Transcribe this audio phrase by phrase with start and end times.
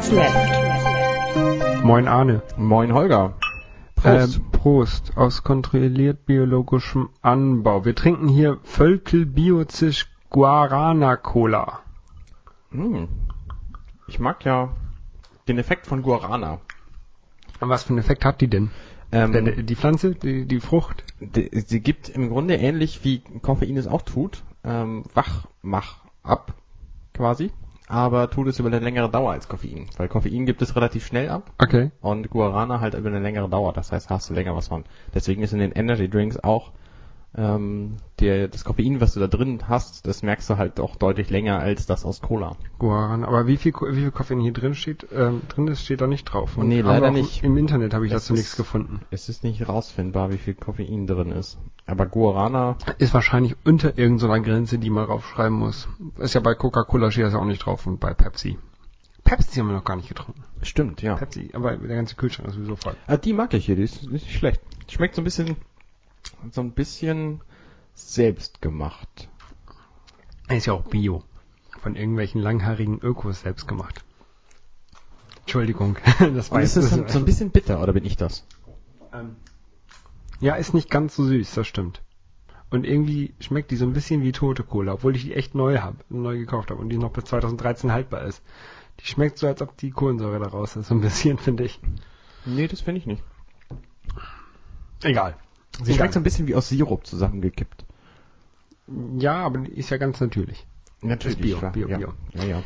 [0.00, 1.84] 30 minutes left.
[1.84, 2.42] Moin Arne.
[2.56, 3.34] Moin Holger.
[3.96, 4.36] Prost.
[4.36, 7.84] Äh, Prost aus kontrolliert biologischem Anbau.
[7.84, 11.80] Wir trinken hier Völkel Biozisch Guarana Cola.
[12.70, 13.08] Hm.
[14.06, 14.70] Ich mag ja
[15.48, 16.60] den Effekt von Guarana.
[17.60, 18.70] Und was für einen Effekt hat die denn?
[19.12, 21.04] Ähm, die, die Pflanze, die, die Frucht?
[21.20, 26.54] Die, sie gibt im Grunde ähnlich wie Koffein es auch tut, ähm, Wachmach ab,
[27.12, 27.50] quasi.
[27.90, 29.86] Aber tut es über eine längere Dauer als Koffein.
[29.96, 31.50] Weil Koffein gibt es relativ schnell ab.
[31.58, 31.90] Okay.
[32.00, 33.72] Und Guarana halt über eine längere Dauer.
[33.72, 34.84] Das heißt, hast du länger was von.
[35.12, 36.70] Deswegen ist in den Energy Drinks auch
[37.36, 41.30] ähm, der, das Koffein, was du da drin hast, das merkst du halt auch deutlich
[41.30, 42.56] länger als das aus Cola.
[42.78, 46.06] Guaran, aber wie viel, wie viel Koffein hier drin steht, ähm, drin ist, steht da
[46.06, 46.56] nicht drauf.
[46.56, 47.44] Und nee, leider nicht.
[47.44, 49.00] Im Internet habe ich es dazu nichts gefunden.
[49.10, 51.58] Es ist nicht rausfindbar, wie viel Koffein drin ist.
[51.86, 52.76] Aber Guarana...
[52.98, 55.88] Ist wahrscheinlich unter irgendeiner Grenze, die man raufschreiben muss.
[56.18, 58.58] Ist ja bei Coca-Cola steht das ja auch nicht drauf und bei Pepsi.
[59.24, 60.42] Pepsi haben wir noch gar nicht getrunken.
[60.62, 61.14] Stimmt, ja.
[61.14, 62.96] Pepsi, aber der ganze Kühlschrank ist sowieso voll.
[63.06, 64.60] Ah, die mag ich hier, die ist nicht schlecht.
[64.88, 65.56] Schmeckt so ein bisschen,
[66.50, 67.40] so ein bisschen
[67.94, 69.28] selbst gemacht.
[70.48, 71.22] Ist ja auch Bio.
[71.80, 74.04] Von irgendwelchen langhaarigen Ökos selbst gemacht.
[75.40, 78.46] Entschuldigung, das war ist jetzt das so ein bisschen bitter, oder bin ich das?
[79.12, 79.36] Ähm,
[80.40, 82.02] ja, ist nicht ganz so süß, das stimmt.
[82.70, 85.78] Und irgendwie schmeckt die so ein bisschen wie tote Cola, obwohl ich die echt neu
[85.78, 88.42] habe, neu gekauft habe und die noch bis 2013 haltbar ist.
[89.00, 91.80] Die schmeckt so, als ob die Kohlensäure da raus ist, so ein bisschen, finde ich.
[92.44, 93.22] Nee, das finde ich nicht.
[95.02, 95.36] Egal.
[95.82, 97.84] Sie schmeckt so ein bisschen wie aus Sirup zusammengekippt.
[99.18, 100.66] Ja, aber die ist ja ganz natürlich.
[101.00, 101.38] Natürlich.
[101.38, 101.72] Bio, klar.
[101.72, 101.96] Bio, ja.
[101.98, 102.12] Bio.
[102.34, 102.62] Ja, ja.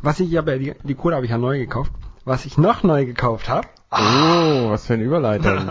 [0.00, 1.92] Was ich aber, die, die Cola habe ich ja neu gekauft.
[2.24, 5.70] Was ich noch neu gekauft habe, Oh, was für eine Überleitung.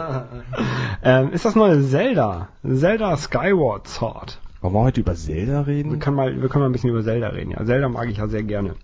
[1.03, 2.47] ähm, ist das neue Zelda.
[2.63, 4.39] Zelda Skyward Sword.
[4.61, 5.99] Wollen wir heute über Zelda Wir reden?
[5.99, 7.51] können mal, wir können mal ein bisschen über Zelda reden.
[7.51, 8.75] Ja, Zelda mag ich ja sehr gerne.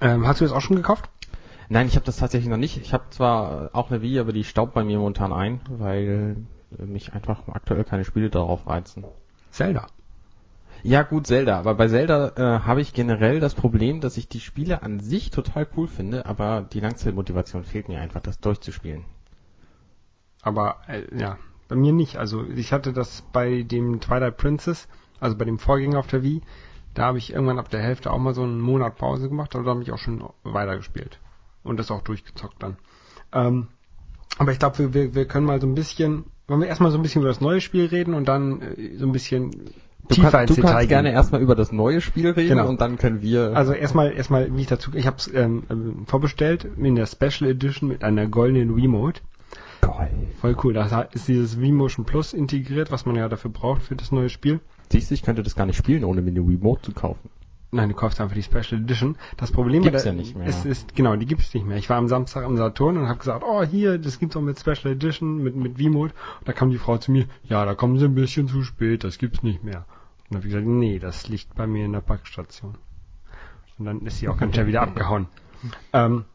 [0.00, 1.10] Ähm, hast du das auch schon gekauft?
[1.68, 2.78] Nein, ich habe das tatsächlich noch nicht.
[2.78, 6.36] Ich habe zwar auch eine Wii, aber die staubt bei mir momentan ein, weil
[6.78, 9.04] mich einfach aktuell keine Spiele darauf reizen.
[9.50, 9.86] Zelda.
[10.84, 14.40] Ja gut, Zelda, aber bei Zelda äh, habe ich generell das Problem, dass ich die
[14.40, 19.04] Spiele an sich total cool finde, aber die Langzeitmotivation fehlt mir einfach, das durchzuspielen.
[20.42, 21.38] Aber äh, ja,
[21.68, 22.16] bei mir nicht.
[22.16, 24.88] Also ich hatte das bei dem Twilight Princess,
[25.20, 26.42] also bei dem Vorgänger auf der Wii,
[26.94, 29.64] da habe ich irgendwann ab der Hälfte auch mal so einen Monat Pause gemacht, aber
[29.64, 31.20] da habe ich auch schon weitergespielt.
[31.62, 32.76] Und das auch durchgezockt dann.
[33.32, 33.68] Ähm,
[34.38, 36.98] aber ich glaube, wir, wir, wir können mal so ein bisschen, wollen wir erstmal so
[36.98, 39.50] ein bisschen über das neue Spiel reden und dann äh, so ein bisschen
[40.08, 40.88] Du, tiefer kann, ins du Detail kannst gehen.
[40.88, 42.68] gerne erstmal über das neue Spiel reden Genau.
[42.68, 43.52] und dann können wir...
[43.56, 47.48] Also erstmal, erstmal, wie ich dazu, ich habe es ähm, ähm, vorbestellt in der Special
[47.50, 49.20] Edition mit einer goldenen Wiimote.
[49.80, 50.10] Geil.
[50.40, 50.72] Voll cool.
[50.74, 54.60] Da ist dieses Wiimotion Plus integriert, was man ja dafür braucht für das neue Spiel.
[54.90, 57.30] Siehst du, ich könnte das gar nicht spielen, ohne mir eine Remote zu kaufen.
[57.74, 59.16] Nein, du kaufst einfach die Special Edition.
[59.38, 60.46] Das Problem Gibt's ja nicht mehr.
[60.46, 61.78] Es ist, genau, die gibt's nicht mehr.
[61.78, 64.60] Ich war am Samstag am Saturn und habe gesagt, oh hier, das gibt's auch mit
[64.60, 66.12] Special Edition, mit, mit Wiimote.
[66.40, 69.04] Und da kam die Frau zu mir, ja, da kommen sie ein bisschen zu spät,
[69.04, 69.86] das gibt's nicht mehr.
[70.28, 72.76] Und dann habe ich gesagt, nee, das liegt bei mir in der Packstation.
[73.78, 75.28] Und dann ist sie auch ganz schnell wieder abgehauen.
[75.94, 76.26] Ähm,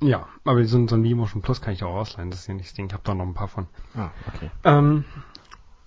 [0.00, 2.54] ja, aber so, ein- so ein Wiimotion Plus kann ich auch ausleihen, das ist ja
[2.54, 2.86] nicht das Ding.
[2.86, 3.68] Ich habe da noch ein paar von.
[3.96, 4.50] Ah, okay.
[4.64, 5.04] Ähm,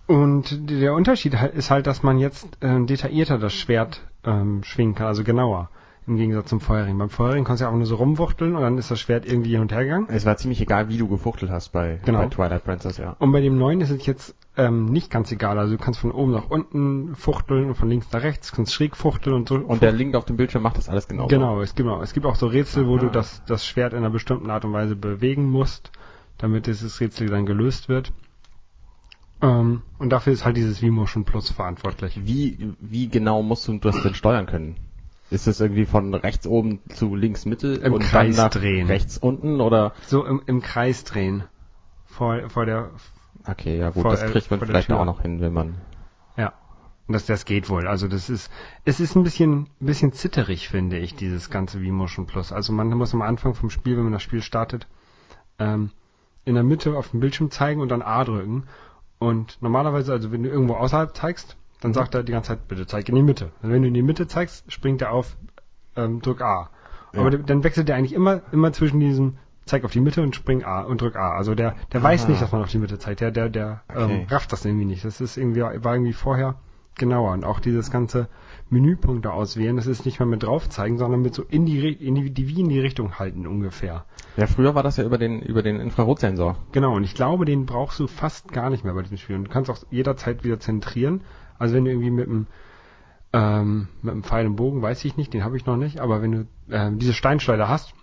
[0.07, 5.07] und der Unterschied ist halt, dass man jetzt ähm, detaillierter das Schwert ähm, schwingen kann,
[5.07, 5.69] also genauer.
[6.05, 6.97] Im Gegensatz zum Vorherigen.
[6.97, 9.51] Beim Vorherigen konntest du ja auch nur so rumwuchteln und dann ist das Schwert irgendwie
[9.51, 10.07] hin und her gegangen.
[10.09, 12.19] Es war ziemlich egal, wie du gefuchtelt hast bei, Genau.
[12.19, 13.15] bei Twilight Princess, ja.
[13.19, 15.57] Und bei dem neuen ist es jetzt ähm, nicht ganz egal.
[15.57, 18.97] Also du kannst von oben nach unten fuchteln und von links nach rechts, kannst schräg
[18.97, 19.55] fuchteln und so.
[19.55, 21.27] Und der Link auf dem Bildschirm macht das alles genau.
[21.27, 23.03] Genau, es gibt, es gibt auch so Rätsel, wo Aha.
[23.05, 25.91] du das, das Schwert in einer bestimmten Art und Weise bewegen musst,
[26.37, 28.11] damit dieses Rätsel dann gelöst wird.
[29.43, 32.19] Ähm, und dafür ist halt dieses Vmotion Plus verantwortlich.
[32.23, 34.77] Wie, wie genau musst du das denn steuern können?
[35.29, 38.87] Ist das irgendwie von rechts oben zu links Mitte Im und Kreis dann nach drehen.
[38.87, 39.93] rechts unten oder?
[40.07, 41.43] So im, im Kreis drehen.
[42.05, 42.91] Vor, vor der,
[43.45, 45.75] Okay, ja gut, Vor das kriegt man vielleicht auch noch hin, wenn man.
[46.37, 46.53] ja.
[47.05, 47.85] Und das, das geht wohl.
[47.85, 48.49] Also das ist,
[48.85, 52.53] es ist ein bisschen, ein bisschen zitterig, finde ich, dieses ganze Vmotion Plus.
[52.53, 54.87] Also man muss am Anfang vom Spiel, wenn man das Spiel startet,
[55.59, 55.89] ähm,
[56.45, 58.63] in der Mitte auf dem Bildschirm zeigen und dann A drücken.
[59.19, 62.85] Und normalerweise, also wenn du irgendwo außerhalb zeigst, dann sagt er die ganze Zeit, bitte
[62.87, 63.51] zeig in die Mitte.
[63.61, 65.37] Und wenn du in die Mitte zeigst, springt er auf,
[65.95, 66.69] ähm, drück A.
[67.13, 67.29] Aber Ja.
[67.31, 70.63] der- dann wechselt er eigentlich immer, immer zwischen diesem, zeig auf die Mitte und spring
[70.63, 71.33] A und drück A.
[71.35, 72.31] Also der, der weiß Aha.
[72.31, 73.21] nicht, dass man auf die Mitte zeigt.
[73.21, 74.21] Der, der, der Okay.
[74.23, 75.05] ähm, rafft das irgendwie nicht.
[75.05, 76.55] Das ist irgendwie, war irgendwie vorher
[76.95, 77.31] genauer.
[77.31, 78.27] Und auch dieses ganze
[78.69, 82.15] Menüpunkte auswählen, das ist nicht mehr mit drauf zeigen, sondern mit so in die, in
[82.15, 84.05] die, die wie in die Richtung halten ungefähr.
[84.37, 86.57] Ja, früher war das ja über den über den Infrarotsensor.
[86.71, 89.35] Genau, und ich glaube, den brauchst du fast gar nicht mehr bei diesem Spiel.
[89.35, 91.21] Und du kannst auch jederzeit wieder zentrieren.
[91.59, 92.47] Also wenn du irgendwie mit dem
[93.33, 96.21] ähm, mit einem Pfeil und Bogen, weiß ich nicht, den habe ich noch nicht, aber
[96.21, 97.93] wenn du ähm, diese Steinschleuder hast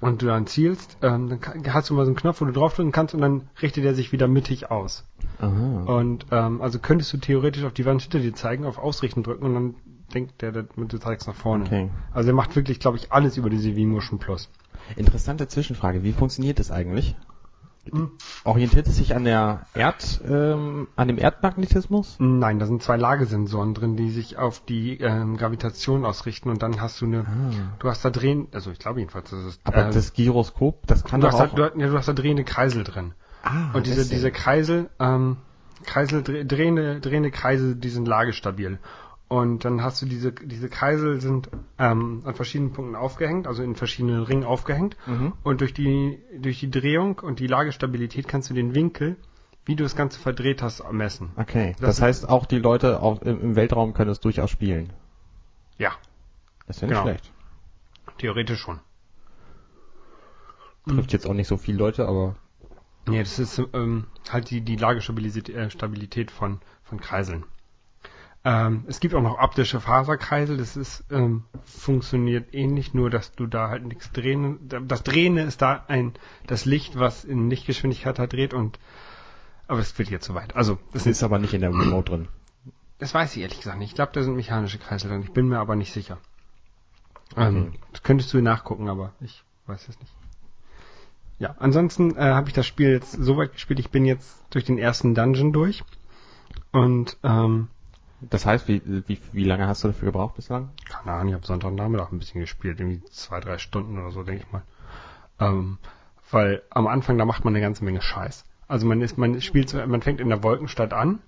[0.00, 1.40] und du dann zielst, ähm, dann
[1.72, 4.10] hast du mal so einen Knopf, wo du draufdrücken kannst und dann richtet er sich
[4.12, 5.06] wieder mittig aus.
[5.38, 5.84] Aha.
[5.86, 9.44] Und ähm, also könntest du theoretisch auf die Wand hinter dir zeigen, auf Ausrichten drücken
[9.44, 9.74] und dann
[10.12, 11.64] denkt der, der du zeigst nach vorne.
[11.64, 11.90] Okay.
[12.12, 14.48] Also er macht wirklich, glaube ich, alles über diese V-Motion Plus.
[14.96, 16.02] Interessante Zwischenfrage.
[16.02, 17.16] Wie funktioniert das eigentlich?
[17.90, 18.12] Hm.
[18.44, 22.16] Orientiert es sich an der Erd, ähm, an dem Erdmagnetismus?
[22.18, 26.80] Nein, da sind zwei Lagesensoren drin, die sich auf die ähm, Gravitation ausrichten und dann
[26.80, 27.26] hast du eine,
[27.78, 29.68] du hast da drehen, also ich glaube jedenfalls, das ist, Ah.
[29.68, 31.70] Aber ähm, das Gyroskop, das kann du, doch hast da, auch...
[31.70, 33.12] du, ja, du hast da drehende Kreisel drin.
[33.44, 35.36] Ah, Und diese, diese Kreisel, ähm,
[35.84, 38.78] Kreisel, dreh- drehende, drehende Kreisel, die sind lagestabil.
[39.28, 41.48] Und dann hast du diese, diese Kreisel sind
[41.78, 44.96] ähm, an verschiedenen Punkten aufgehängt, also in verschiedenen Ringen aufgehängt.
[45.06, 45.32] Mhm.
[45.42, 49.16] Und durch die, durch die Drehung und die Lagestabilität kannst du den Winkel,
[49.64, 51.30] wie du das Ganze verdreht hast, messen.
[51.36, 54.92] Okay, Das das, ist- heißt auch die Leute auch im, Weltraum können es durchaus spielen.
[55.78, 55.92] Ja,
[56.66, 57.08] Das wäre nicht Genau.
[57.10, 57.32] schlecht.
[58.18, 58.78] theoretisch schon.
[60.86, 62.36] Trifft jetzt auch nicht so viele Leute, aber
[63.06, 67.44] Nee, das ist ähm, halt die, die Lagestabilität äh, Stabilität von, von Kreiseln.
[68.46, 73.46] Ähm, es gibt auch noch optische Faserkreisel, das ist, ähm, funktioniert ähnlich, nur dass du
[73.46, 74.58] da halt nichts drehen.
[74.86, 76.12] Das Drehende ist da ein,
[76.46, 78.78] das Licht, was in Lichtgeschwindigkeit halt dreht und,
[79.66, 80.56] aber es wird jetzt zu weit.
[80.56, 82.28] Also, das das ist, ist aber nicht in der Remote drin.
[82.98, 83.90] das weiß ich ehrlich gesagt nicht.
[83.90, 85.22] Ich glaube, da sind mechanische Kreisel drin.
[85.22, 86.18] Ich bin mir aber nicht sicher.
[87.36, 87.78] Ähm, Okay.
[87.92, 90.12] Das könntest du nachgucken, aber ich weiß es nicht.
[91.38, 93.80] Ja, ansonsten äh, habe ich das Spiel jetzt so weit gespielt.
[93.80, 95.82] Ich bin jetzt durch den ersten Dungeon durch.
[96.72, 97.68] Und, ähm,
[98.20, 100.70] Das heißt, wie, wie, wie lange hast du dafür gebraucht bislang?
[100.88, 102.80] keine Ahnung, ich habe Sonntagnachmittag ein bisschen gespielt.
[102.80, 104.62] Irgendwie zwei, drei Stunden oder so, denke ich mal.
[105.40, 105.78] Ähm,
[106.30, 108.44] weil am Anfang, da macht man eine ganze Menge Scheiß.
[108.68, 111.18] Also man ist, man spielt, so- man fängt in der Wolkenstadt an.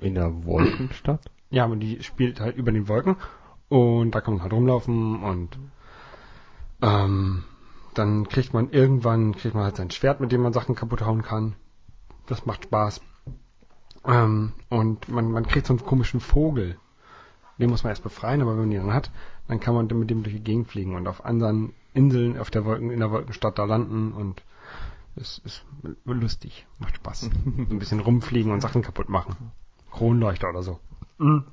[0.00, 1.20] In der Wolkenstadt?
[1.50, 3.16] Ja, aber die spielt halt über den Wolken
[3.68, 5.58] und da kann man halt rumlaufen und
[6.82, 7.44] ähm,
[7.94, 11.22] dann kriegt man irgendwann, kriegt man halt sein Schwert, mit dem man Sachen kaputt hauen
[11.22, 11.54] kann.
[12.26, 13.00] Das macht Spaß.
[14.04, 16.78] Ähm, und man, man kriegt so einen komischen Vogel.
[17.58, 19.10] Den muss man erst befreien, aber wenn man den dann hat,
[19.48, 22.64] dann kann man mit dem durch die Gegend fliegen und auf anderen Inseln auf der
[22.64, 24.42] Wolken, in der Wolkenstadt da landen und
[25.16, 25.64] es ist
[26.04, 27.20] lustig, macht Spaß.
[27.22, 29.52] so ein bisschen rumfliegen und Sachen kaputt machen.
[29.90, 30.78] Kronleuchter oder so.
[31.18, 31.44] Mhm.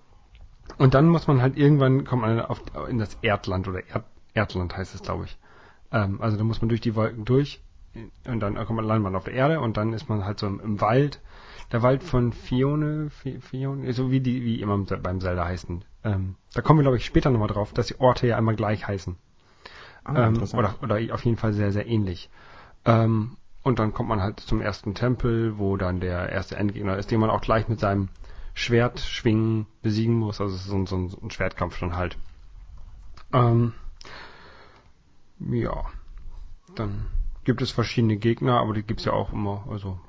[0.77, 4.77] Und dann muss man halt irgendwann, kommt man auf, in das Erdland oder Erd, Erdland
[4.77, 5.37] heißt es, glaube ich.
[5.91, 7.61] Ähm, also da muss man durch die Wolken durch
[8.27, 10.47] und dann kommt man, landet man auf der Erde und dann ist man halt so
[10.47, 11.21] im, im Wald.
[11.71, 15.83] Der Wald von Fione, Fi- Fione, so wie die, wie immer beim Zelda heißen.
[16.03, 18.87] Ähm, da kommen wir, glaube ich, später nochmal drauf, dass die Orte ja immer gleich
[18.87, 19.17] heißen.
[20.05, 22.29] Ah, ähm, oder, oder auf jeden Fall sehr, sehr ähnlich.
[22.85, 27.11] Ähm, und dann kommt man halt zum ersten Tempel, wo dann der erste Endgegner ist,
[27.11, 28.07] den man auch gleich mit seinem
[28.53, 30.39] Schwert schwingen besiegen muss.
[30.39, 32.17] Also es ist so, ein- so ein- so ein Schwertkampf dann halt.
[33.33, 33.73] Ähm,
[35.39, 35.85] ja.
[36.75, 37.07] Dann
[37.43, 39.65] gibt es verschiedene Gegner, aber die gibt's ja auch immer.
[39.69, 39.99] Also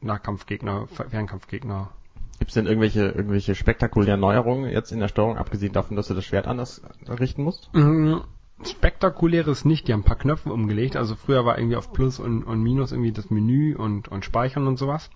[0.00, 1.90] Nahkampfgegner, Fer- Fernkampfgegner.
[2.38, 6.14] Gibt es denn irgendwelche, irgendwelche spektakulären Neuerungen jetzt in der Steuerung, abgesehen davon, dass du
[6.14, 7.72] das Schwert anders richten musst?
[7.72, 8.16] Mm,
[8.64, 10.96] Spektakuläres nicht, die haben ein paar Knöpfe umgelegt.
[10.96, 14.66] Also früher war irgendwie auf Plus und, und Minus irgendwie das Menü und, und Speichern
[14.66, 15.10] und sowas.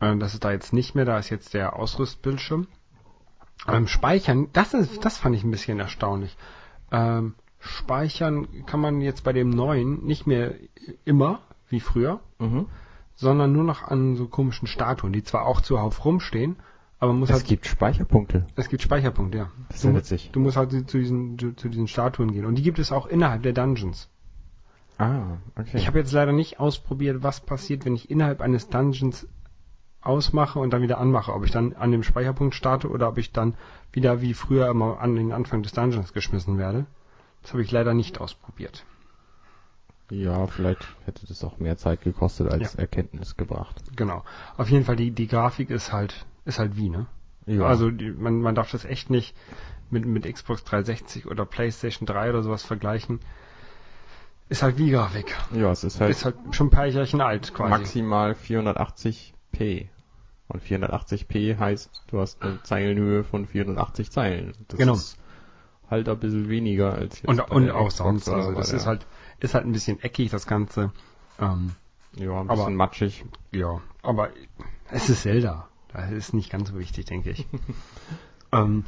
[0.00, 2.66] Ähm, das ist da jetzt nicht mehr, da ist jetzt der Ausrüstbildschirm.
[3.68, 6.36] Ähm, Speichern, das ist, das fand ich ein bisschen erstaunlich.
[6.92, 10.54] Ähm, speichern kann man jetzt bei dem neuen nicht mehr
[11.04, 12.66] immer, wie früher, Mhm.
[13.14, 16.56] sondern nur noch an so komischen Statuen, die zwar auch zuhauf rumstehen,
[16.98, 18.46] aber man muss Es halt, gibt Speicherpunkte.
[18.56, 19.50] es gibt Speicherpunkte, ja.
[19.68, 20.30] Das ist ja Du- witzig.
[20.32, 22.44] Du musst halt zu diesen, zu, zu diesen Statuen gehen.
[22.46, 24.08] Und die gibt es auch innerhalb der Dungeons.
[24.98, 25.78] Ah, okay.
[25.78, 29.26] Ich habe jetzt leider nicht ausprobiert, was passiert, wenn ich innerhalb eines Dungeons
[30.02, 31.32] ausmache und dann wieder anmache.
[31.32, 33.54] Ob ich dann an dem Speicherpunkt starte oder ob ich dann
[33.92, 36.84] wieder wie früher immer an den Anfang des Dungeons geschmissen werde.
[37.42, 38.84] Das habe ich leider nicht ausprobiert.
[40.10, 42.80] ja, vielleicht hätte das auch mehr Zeit gekostet als Ja.
[42.80, 43.76] Erkenntnis gebracht.
[43.96, 44.24] Genau.
[44.56, 47.06] Auf jeden Fall, die, die Grafik ist halt, ist halt wie, ne?
[47.46, 47.62] Ja.
[47.64, 49.34] Also die, man, man darf das echt nicht
[49.88, 53.20] mit, mit Xbox 360 oder PlayStation 3 oder sowas vergleichen.
[54.48, 55.36] Ist halt wie Grafik.
[55.52, 57.70] ja, es ist halt, Ist halt schon ein paar Jährchen alt quasi.
[57.70, 59.86] maximal 480p.
[60.48, 64.52] Und 480p heißt, du hast eine Zeilenhöhe von 480 Zeilen.
[64.66, 64.94] Das Genau.
[64.94, 65.16] ist
[65.90, 68.28] halt ein bisschen weniger als jetzt Und, bei und auch Xbox sonst.
[68.28, 69.06] Also das der- ist halt,
[69.40, 70.92] ist halt ein bisschen eckig, das Ganze.
[71.38, 71.72] Ähm,
[72.16, 73.24] ja, ein aber- bisschen matschig.
[73.52, 74.30] ja, aber
[74.90, 75.68] es ist Zelda.
[75.92, 77.46] Das ist nicht ganz so wichtig, denke ich.
[78.52, 78.84] ähm,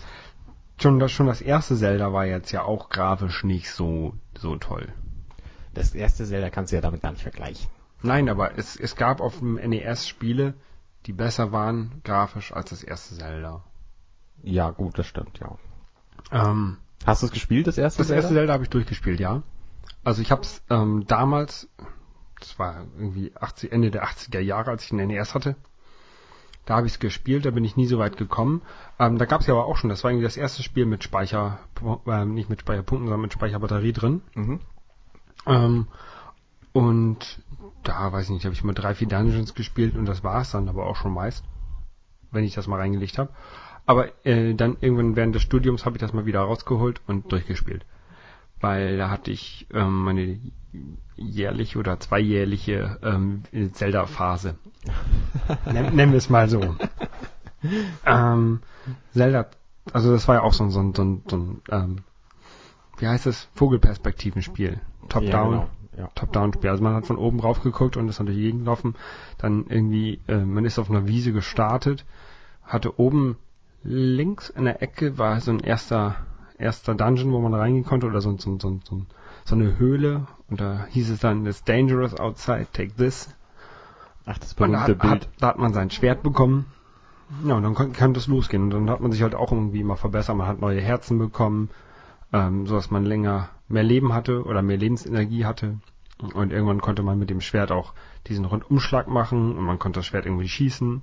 [0.80, 4.92] schon, das, schon das erste Zelda war jetzt ja auch grafisch nicht so, so toll.
[5.74, 7.68] Das erste Zelda kannst du ja damit gar nicht vergleichen.
[8.02, 10.54] Nein, aber es, es gab auf dem NES Spiele,
[11.06, 13.64] die besser waren grafisch als das erste Zelda.
[14.42, 15.56] Ja, gut, das stimmt, ja.
[16.30, 19.42] Ähm, Hast du es gespielt, das erste das erste Zelda habe ich durchgespielt, ja.
[20.04, 21.68] Also ich habe es ähm, damals,
[22.38, 25.56] das war irgendwie 80, Ende der 80er Jahre, als ich den NES hatte,
[26.64, 28.62] da habe ich es gespielt, da bin ich nie so weit gekommen.
[28.98, 31.02] Ähm, da gab es ja aber auch schon, das war irgendwie das erste Spiel mit
[31.02, 31.58] Speicher,
[32.06, 34.22] äh, nicht mit Speicherpunkten, sondern mit Speicherbatterie drin.
[34.34, 34.60] Mhm.
[35.46, 35.86] Ähm,
[36.72, 37.42] und
[37.82, 40.68] da, weiß ich nicht, habe ich mal drei, vier Dungeons gespielt und das war's dann
[40.68, 41.44] aber auch schon meist,
[42.30, 43.30] wenn ich das mal reingelegt habe.
[43.86, 47.84] Aber äh, dann irgendwann während des Studiums habe ich das mal wieder rausgeholt und durchgespielt.
[48.60, 50.38] Weil da hatte ich ähm, meine
[51.16, 54.56] jährliche oder zweijährliche ähm, Zelda-Phase.
[55.66, 56.76] Nen nennen wir es mal so.
[58.06, 58.60] ähm,
[59.12, 59.46] Zelda,
[59.92, 61.98] also das war ja auch so ein, so ein, so ein, so ein ähm,
[62.98, 64.80] wie heißt es, Vogelperspektivenspiel.
[65.08, 65.52] Top-Down.
[65.52, 65.70] Ja, genau.
[65.98, 66.08] Ja.
[66.14, 66.70] Top-Down-Spiel.
[66.70, 68.94] Also man hat von oben drauf geguckt und ist dann durch die Gegend gelaufen.
[69.38, 72.04] Dann irgendwie, äh, man ist auf einer Wiese gestartet,
[72.62, 73.36] hatte oben
[73.84, 76.16] links in der Ecke war so ein erster,
[76.58, 79.02] erster Dungeon, wo man reingehen konnte oder so, so, so, so,
[79.44, 83.28] so eine Höhle und da hieß es dann, it's dangerous outside, take this.
[84.24, 85.12] Ach, das Und da berühmte hat, Bild.
[85.12, 86.66] hat, da hat man sein Schwert bekommen.
[87.44, 88.64] Ja, und dann kann, kann das losgehen.
[88.64, 90.36] Und dann hat man sich halt auch irgendwie immer verbessert.
[90.36, 91.70] Man hat neue Herzen bekommen,
[92.32, 95.78] ähm, so dass man länger mehr Leben hatte oder mehr Lebensenergie hatte.
[96.34, 97.94] Und irgendwann konnte man mit dem Schwert auch
[98.28, 101.02] diesen Rundumschlag machen und man konnte das Schwert irgendwie schießen.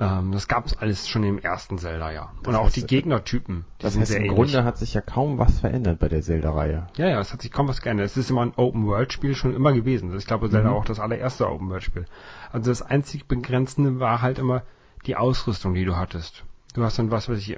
[0.00, 2.32] Ähm, das gab es alles schon im ersten Zelda, ja.
[2.38, 4.34] Und Das auch heißt, die Gegnertypen, die Das sind heißt, im ähnlich.
[4.34, 6.88] Grunde hat sich ja kaum was verändert bei der Zelda-Reihe.
[6.96, 8.06] Ja, ja, es hat sich kaum was geändert.
[8.06, 10.16] Es ist immer ein Open-World-Spiel schon immer gewesen.
[10.16, 10.76] Ich glaube, Zelda Mhm.
[10.76, 12.06] auch das allererste Open-World-Spiel.
[12.52, 14.62] Also das einzig Begrenzende war halt immer
[15.06, 16.44] die Ausrüstung, die du hattest.
[16.74, 17.56] Du hast dann, was weiß ich,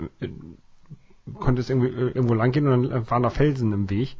[1.40, 4.16] konntest irgendwie äh, irgendwo lang gehen und dann waren da Felsen im Weg.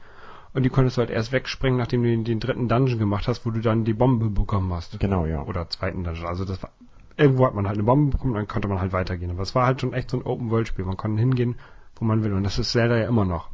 [0.54, 3.44] Und die konntest du halt erst wegsprengen, nachdem du den, den dritten Dungeon gemacht hast,
[3.44, 4.98] wo du dann die Bombe bekommen hast.
[5.00, 5.42] Genau, ja.
[5.42, 6.26] Oder zweiten Dungeon.
[6.26, 6.70] Also das war,
[7.16, 9.30] irgendwo hat man halt eine Bombe bekommen, dann konnte man halt weitergehen.
[9.30, 10.84] Aber es war halt schon echt so ein Open-World-Spiel.
[10.84, 11.56] Man konnte hingehen,
[11.96, 12.32] wo man will.
[12.32, 13.48] Und das ist Zelda ja immer noch.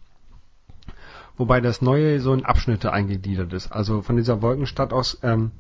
[1.37, 3.73] Wobei das Neue so in Abschnitte eingegliedert ist.
[3.73, 5.53] Also von dieser Wolkenstadt aus ähm,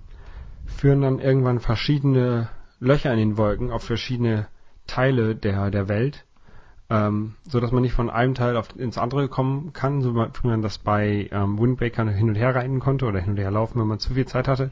[0.66, 2.48] führen dann irgendwann verschiedene
[2.80, 4.48] Löcher in den Wolken auf verschiedene
[4.86, 6.24] Teile der, der Welt,
[6.90, 10.46] ähm, so dass man nicht von einem Teil auf, ins andere kommen kann, so wie
[10.46, 13.80] man das bei ähm, Wind hin und her reiten konnte oder hin und her laufen,
[13.80, 14.70] wenn man zu viel Zeit hatte.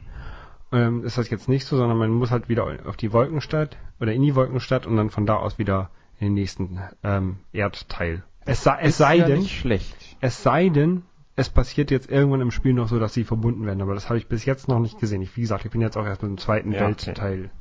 [0.71, 4.13] Ähm, ist das jetzt nicht so, sondern man muss halt wieder auf die Wolkenstadt oder
[4.13, 8.23] in die Wolkenstadt und dann von da aus wieder in den nächsten ähm, Erdteil.
[8.45, 10.17] Es sei, es sei ja denn, nicht schlecht.
[10.21, 11.03] es sei denn,
[11.35, 14.17] es passiert jetzt irgendwann im Spiel noch so, dass sie verbunden werden, aber das habe
[14.17, 15.21] ich bis jetzt noch nicht gesehen.
[15.21, 17.07] Ich, wie gesagt, ich bin jetzt auch erst mit dem zweiten Ja, okay.
[17.07, 17.51] Weltteil.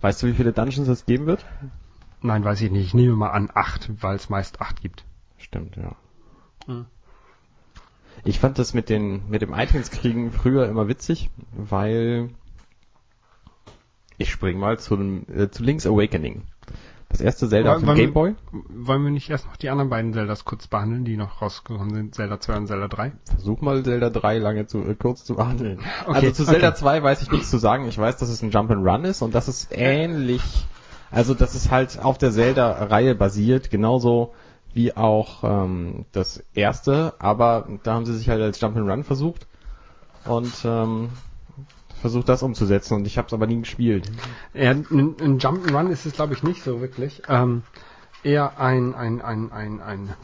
[0.00, 1.44] Weißt du, wie viele Dungeons es geben wird?
[2.20, 2.86] Nein, weiß ich nicht.
[2.86, 5.04] Ich nehme mal an acht, weil es meist acht gibt.
[5.38, 5.96] Stimmt, ja.
[6.66, 6.86] Mhm.
[8.24, 12.30] Ich fand das mit den mit dem Items-Kriegen früher immer witzig, weil
[14.18, 14.96] ich spring mal zu,
[15.34, 16.42] äh, zu Link's Awakening.
[17.10, 18.34] Das erste Zelda auf dem Wollen wir- Game Boy.
[18.68, 22.14] Wollen wir nicht erst noch die anderen beiden Zeldas kurz behandeln, die noch rausgekommen sind?
[22.14, 23.12] Zelda 2 und Zelda 3?
[23.24, 25.78] Versuch mal Zelda 3 lange zu äh, kurz zu behandeln.
[26.06, 26.76] Okay, also zu Zelda okay.
[26.76, 27.86] 2 weiß ich nichts zu sagen.
[27.88, 30.42] Ich weiß, dass es ein Jump and Run ist und das ist ähnlich.
[31.10, 34.34] Also das ist halt auf der Zelda-Reihe basiert, genauso
[34.74, 39.04] wie auch ähm, das erste, aber da haben sie sich halt als Jump and Run
[39.04, 39.46] versucht
[40.24, 41.10] und ähm,
[42.00, 44.10] versucht das umzusetzen und ich habe es aber nie gespielt.
[44.54, 47.22] Ja, ein, ein Jump'n'Run ist es, glaube ich, nicht so wirklich.
[47.28, 47.62] Ähm,
[48.22, 50.14] eher ein, ein, ein, ein, ein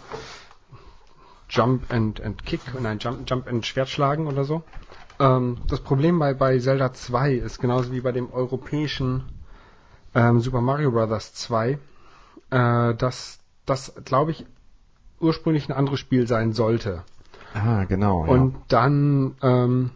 [1.49, 4.63] Jump and, and Kick und ein Jump, Jump and Schwertschlagen oder so.
[5.21, 9.25] Ähm, das Problem bei, bei Zelda 2 ist genauso wie bei dem europäischen
[10.15, 11.35] ähm, Super Mario Bros.
[11.35, 11.79] 2,
[12.51, 14.47] äh, dass das, glaube ich,
[15.21, 17.05] ursprünglich ein anderes Spiel sein sollte.
[17.55, 18.25] Ah, genau.
[18.25, 19.91] Und dann ähm,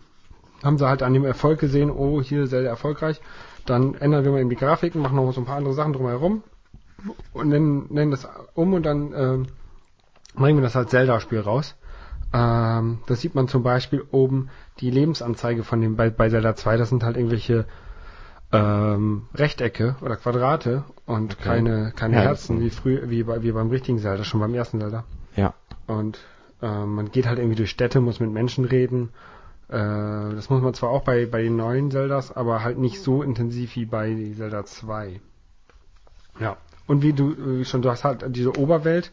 [0.62, 3.20] haben sie halt an dem Erfolg gesehen, oh, hier Zelda erfolgreich.
[3.66, 6.42] Dann ändern wir mal eben die Grafiken, machen noch so ein paar andere Sachen drumherum
[7.32, 9.46] und nennen, nennen das um und dann ähm,
[10.34, 11.74] bringen wir das als Zelda-Spiel raus.
[12.32, 16.76] Ähm, das sieht man zum Beispiel oben die Lebensanzeige von dem bei, bei Zelda 2,
[16.76, 17.66] das sind halt irgendwelche
[18.52, 21.42] ähm, Rechtecke oder Quadrate und Okay.
[21.44, 22.56] keine, keine Herzen.
[22.56, 25.04] Herzen, wie früh, wie bei, wie beim richtigen Zelda, schon beim ersten Zelda.
[25.36, 25.54] ja.
[25.86, 26.18] Und
[26.60, 29.10] äh, man geht halt irgendwie durch Städte, muss mit Menschen reden.
[29.68, 33.22] Äh, das muss man zwar auch bei, bei den neuen Zeldas, aber halt nicht so
[33.22, 35.20] intensiv wie bei Zelda 2.
[36.40, 36.56] Ja.
[36.86, 39.12] Und wie du äh, schon, du hast halt diese Oberwelt,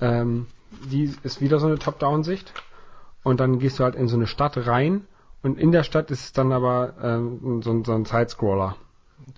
[0.00, 0.46] ähm,
[0.90, 2.52] die ist wieder so eine Top-Down-Sicht.
[3.24, 5.06] Und dann gehst du halt in so eine Stadt rein.
[5.42, 8.76] Und in der Stadt ist es dann aber ähm, so, ein- so ein Sidescroller.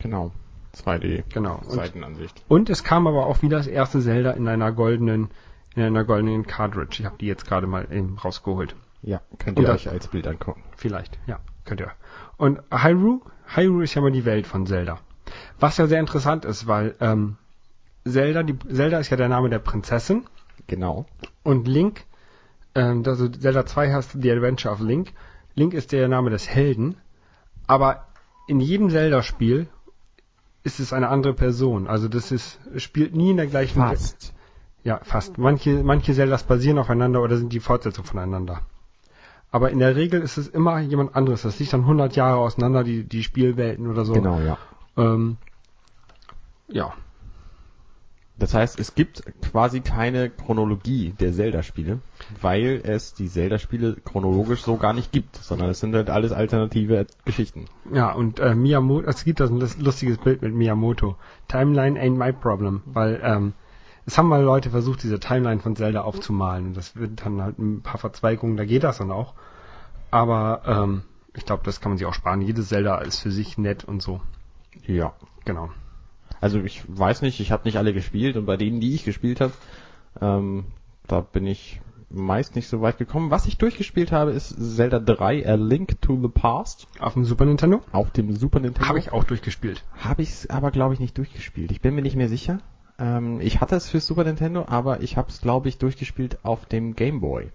[0.00, 0.32] Genau.
[0.74, 1.22] 2D.
[1.32, 1.56] Genau.
[1.64, 2.42] Und, Seitenansicht.
[2.48, 5.30] und es kam aber auch wieder das erste Zelda in einer goldenen,
[5.76, 6.96] in einer goldenen Cartridge.
[7.00, 8.74] Ich habe die jetzt gerade mal eben rausgeholt.
[9.02, 10.62] Ja, könnt Und ihr das- euch als Bild angucken.
[10.76, 11.92] Vielleicht, ja, könnt ihr.
[12.36, 13.20] Und Hyrule,
[13.54, 14.98] Hyrule ist ja mal die Welt von Zelda.
[15.60, 17.36] Was ja sehr interessant ist, weil ähm,
[18.06, 20.24] Zelda, die Zelda ist ja der Name der Prinzessin
[20.66, 21.04] Genau.
[21.42, 22.04] Und Link,
[22.74, 25.12] ähm, also Zelda 2 hast du The Adventure of Link.
[25.54, 26.96] Link ist der Name des Helden,
[27.66, 28.06] aber
[28.46, 29.68] in jedem Zelda-Spiel
[30.64, 31.86] ist es eine andere Person.
[31.86, 34.32] Also das ist, spielt nie in der gleichen Fast.
[34.82, 35.38] Ja, fast.
[35.38, 38.60] Manche, manche Zeldas basieren aufeinander oder sind die Fortsetzung voneinander.
[39.50, 41.42] Aber in der Regel ist es immer jemand anderes.
[41.42, 44.12] Das liegt dann 100 Jahre auseinander, die, die Spielwelten oder so.
[44.12, 44.58] Genau, ja.
[44.96, 45.36] Ähm,
[46.68, 46.92] ja.
[48.36, 52.00] Das heißt, es gibt quasi keine Chronologie der Zelda-Spiele,
[52.40, 57.06] weil es die Zelda-Spiele chronologisch so gar nicht gibt, sondern es sind halt alles alternative
[57.24, 57.66] Geschichten.
[57.92, 61.16] Ja, und äh, Miyamoto, es gibt da ein lus- lustiges Bild mit Miyamoto.
[61.46, 63.52] Timeline ain't my problem, weil ähm,
[64.04, 67.58] es haben mal Leute versucht, diese Timeline von Zelda aufzumalen und das wird dann halt
[67.60, 69.34] ein paar Verzweigungen, da geht das dann auch.
[70.10, 71.02] Aber ähm,
[71.36, 72.40] ich glaube, das kann man sich auch sparen.
[72.42, 74.20] Jedes Zelda ist für sich nett und so.
[74.86, 75.12] Ja.
[75.44, 75.70] Genau.
[76.44, 79.40] Also ich weiß nicht, ich habe nicht alle gespielt und bei denen, die ich gespielt
[79.40, 79.54] habe,
[80.20, 80.66] ähm,
[81.06, 83.30] da bin ich meist nicht so weit gekommen.
[83.30, 87.46] Was ich durchgespielt habe, ist Zelda 3, A Link to the Past Auf dem Super
[87.46, 88.86] Nintendo auf dem Super Nintendo.
[88.86, 89.82] habe ich auch durchgespielt.
[89.96, 91.70] Habe ich es aber, glaube ich, nicht durchgespielt.
[91.72, 92.58] Ich bin mir nicht mehr sicher.
[92.98, 96.66] Ähm, ich hatte es für Super Nintendo, aber ich habe es, glaube ich, durchgespielt auf
[96.66, 97.48] dem Game Boy.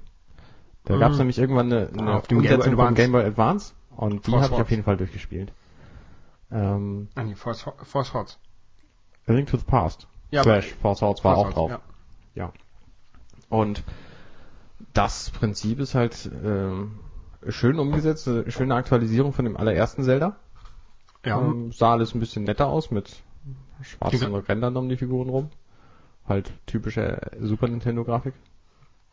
[0.86, 1.00] Da Mhm.
[1.00, 2.96] gab es nämlich irgendwann eine, eine Auf dem Game Boy Umsetzung Advance.
[2.96, 5.54] Game Boy Advance und die habe ich auf jeden Fall durchgespielt.
[6.52, 8.40] Ähm, Ah, nee, Force, Force Hordes.
[9.30, 10.08] A Link to the Past.
[10.32, 11.72] Ja, Slash Hordes war auch drauf.
[11.72, 11.86] Hordes,
[12.36, 12.52] Ja.
[13.50, 13.84] Und
[14.94, 17.00] das Prinzip ist halt ähm,
[17.48, 20.36] schön umgesetzt, eine schöne Aktualisierung von dem allerersten Zelda.
[21.26, 21.46] Ja, ja.
[21.48, 23.24] Ähm, sah alles ein bisschen netter aus mit
[23.82, 24.40] schwarzen Ja.
[24.40, 25.50] Rändern um die Figuren rum.
[26.28, 28.34] Halt typische Super Nintendo Grafik.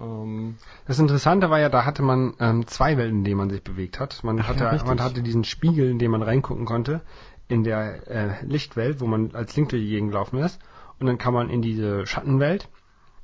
[0.01, 0.57] Ähm,
[0.87, 3.99] Das Interessante war ja, da hatte man ähm, zwei Welten, in denen man sich bewegt
[4.01, 4.23] hat.
[4.23, 4.89] Man Ach ja, hatte, richtig.
[4.89, 7.01] man hatte diesen Spiegel, in den man reingucken konnte,
[7.49, 10.61] in der äh, Lichtwelt, wo man als Link durch die Gegend gelaufen ist.
[10.99, 12.69] Und dann kam man in diese Schattenwelt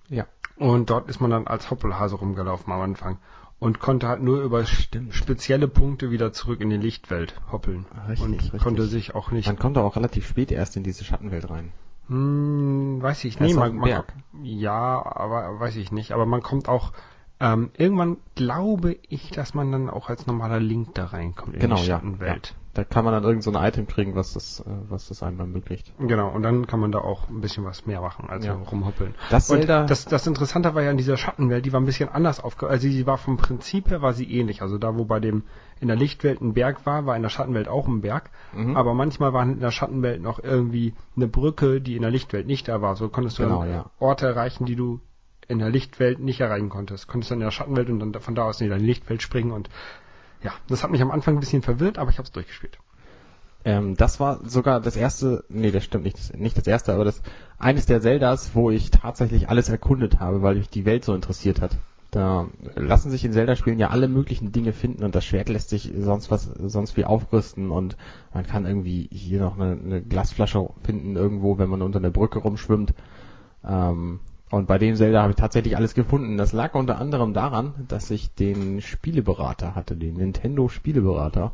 [0.08, 0.26] ja.
[0.56, 3.18] und dort ist man dann als Hoppelhase rumgelaufen am Anfang
[3.58, 5.14] und konnte halt nur über Stimmt.
[5.14, 7.87] spezielle Punkte wieder zurück in die Lichtwelt hoppeln.
[8.08, 8.61] Richtig, und richtig.
[8.61, 9.46] konnte sich auch nicht.
[9.46, 11.72] Man konnte auch relativ spät erst in diese Schattenwelt rein.
[12.08, 13.54] Hm, weiß ich nicht.
[13.56, 14.02] Man, man,
[14.42, 16.12] ja, aber weiß ich nicht.
[16.12, 16.92] Aber man kommt auch
[17.38, 21.76] ähm, irgendwann glaube ich, dass man dann auch als normaler Link da reinkommt in Genau,
[21.76, 21.96] die ja.
[21.96, 22.54] Schattenwelt.
[22.74, 25.38] Da kann man dann irgend so ein Item kriegen, was das, äh, was das einem
[25.40, 25.92] ermöglicht.
[25.98, 28.54] Genau, und dann kann man da auch ein bisschen was mehr machen, als Ja.
[28.54, 29.14] rumhoppeln.
[29.28, 32.08] Das Und Zelda- das, das Interessante war ja in dieser Schattenwelt, die war ein bisschen
[32.08, 32.66] anders aufge...
[32.68, 34.62] Also sie war vom Prinzip her war sie ähnlich.
[34.62, 35.42] Also da, wo bei dem
[35.80, 38.30] in der Lichtwelt ein Berg war, war in der Schattenwelt auch ein Berg.
[38.54, 38.74] Mhm.
[38.74, 42.68] Aber manchmal waren in der Schattenwelt noch irgendwie eine Brücke, die in der Lichtwelt nicht
[42.68, 42.96] da war.
[42.96, 43.90] So konntest du Genau, dann ja.
[43.98, 45.00] Orte erreichen, die du
[45.46, 47.06] in der Lichtwelt nicht erreichen konntest.
[47.08, 49.68] Konntest dann in der Schattenwelt und dann von da aus in die Lichtwelt springen und
[50.42, 52.78] ja, das hat mich am Anfang ein bisschen verwirrt, aber ich habe es durchgespielt.
[53.64, 57.22] Ähm, das war sogar das erste, nee, das stimmt nicht, nicht das erste, aber das
[57.59, 61.61] eines der Zeldas, wo ich tatsächlich alles erkundet habe, weil mich die Welt so interessiert
[61.61, 61.76] hat.
[62.11, 65.92] Da lassen sich in Zelda-Spielen ja alle möglichen Dinge finden und das Schwert lässt sich
[65.96, 67.96] sonst was, sonst wie aufrüsten und
[68.35, 72.40] man kann irgendwie hier noch eine, eine Glasflasche finden irgendwo, wenn man unter einer Brücke
[72.40, 72.92] rumschwimmt.
[73.64, 74.20] Ähm,
[74.52, 76.36] und bei dem Zelda habe ich tatsächlich alles gefunden.
[76.36, 81.52] Das lag unter anderem daran, dass ich den Spieleberater hatte, den Nintendo Spieleberater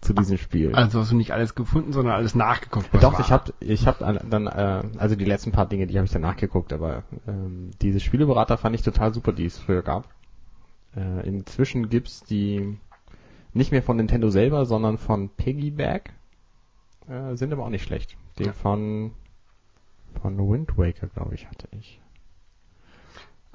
[0.00, 0.72] zu diesem Spiel.
[0.72, 2.90] Also hast du nicht alles gefunden, sondern alles nachgeguckt.
[3.02, 3.20] Doch, war.
[3.20, 6.22] ich habe ich hab dann, äh, also die letzten paar Dinge, die habe ich dann
[6.22, 10.08] nachgeguckt, aber ähm, diese Spieleberater fand ich total super, die es früher gab.
[10.96, 12.78] Äh, inzwischen gibt's die
[13.52, 16.12] nicht mehr von Nintendo selber, sondern von Piggyback.
[17.08, 18.16] Äh, sind aber auch nicht schlecht.
[18.38, 18.52] Den Ja.
[18.52, 19.10] von
[20.22, 22.00] von Wind Waker, glaube ich, hatte ich.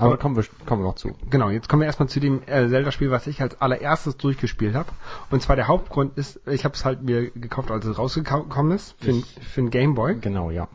[0.04, 1.16] Aber kommen wir, kommen wir noch zu.
[1.30, 4.90] Genau, jetzt kommen wir erstmal zu dem äh, Zelda-Spiel, was ich als allererstes durchgespielt habe.
[5.32, 8.96] Und zwar der Hauptgrund ist, ich habe es halt mir gekauft, als es rausgekommen ist,
[9.04, 10.16] für, Ich- für einen Gameboy.
[10.16, 10.68] Genau, ja.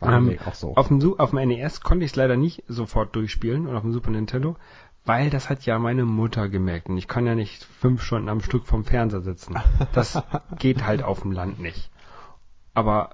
[0.00, 0.74] Ähm, so.
[0.74, 3.92] Auf dem, auf dem NES konnte ich es leider nicht sofort durchspielen und auf dem
[3.92, 4.56] Super Nintendo,
[5.04, 8.40] weil das hat ja meine Mutter gemerkt und ich kann ja nicht fünf Stunden am
[8.40, 9.54] Stück vom Fernseher sitzen.
[9.92, 10.20] Das
[10.58, 11.90] geht halt auf dem Land nicht.
[12.74, 13.10] Aber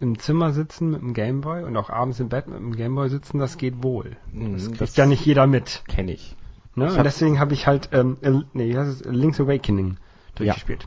[0.00, 3.38] im Zimmer sitzen mit dem Gameboy und auch abends im Bett mit dem Gameboy sitzen,
[3.38, 4.16] das geht wohl.
[4.32, 5.82] Mhm, Das kriegt das- ja nicht jeder mit.
[5.88, 6.34] Kenne ich.
[6.74, 6.86] Ne?
[6.88, 9.96] Ich Und deswegen habe ich halt, ähm, äh, nee, das ist Link's Awakening
[10.34, 10.86] durchgespielt.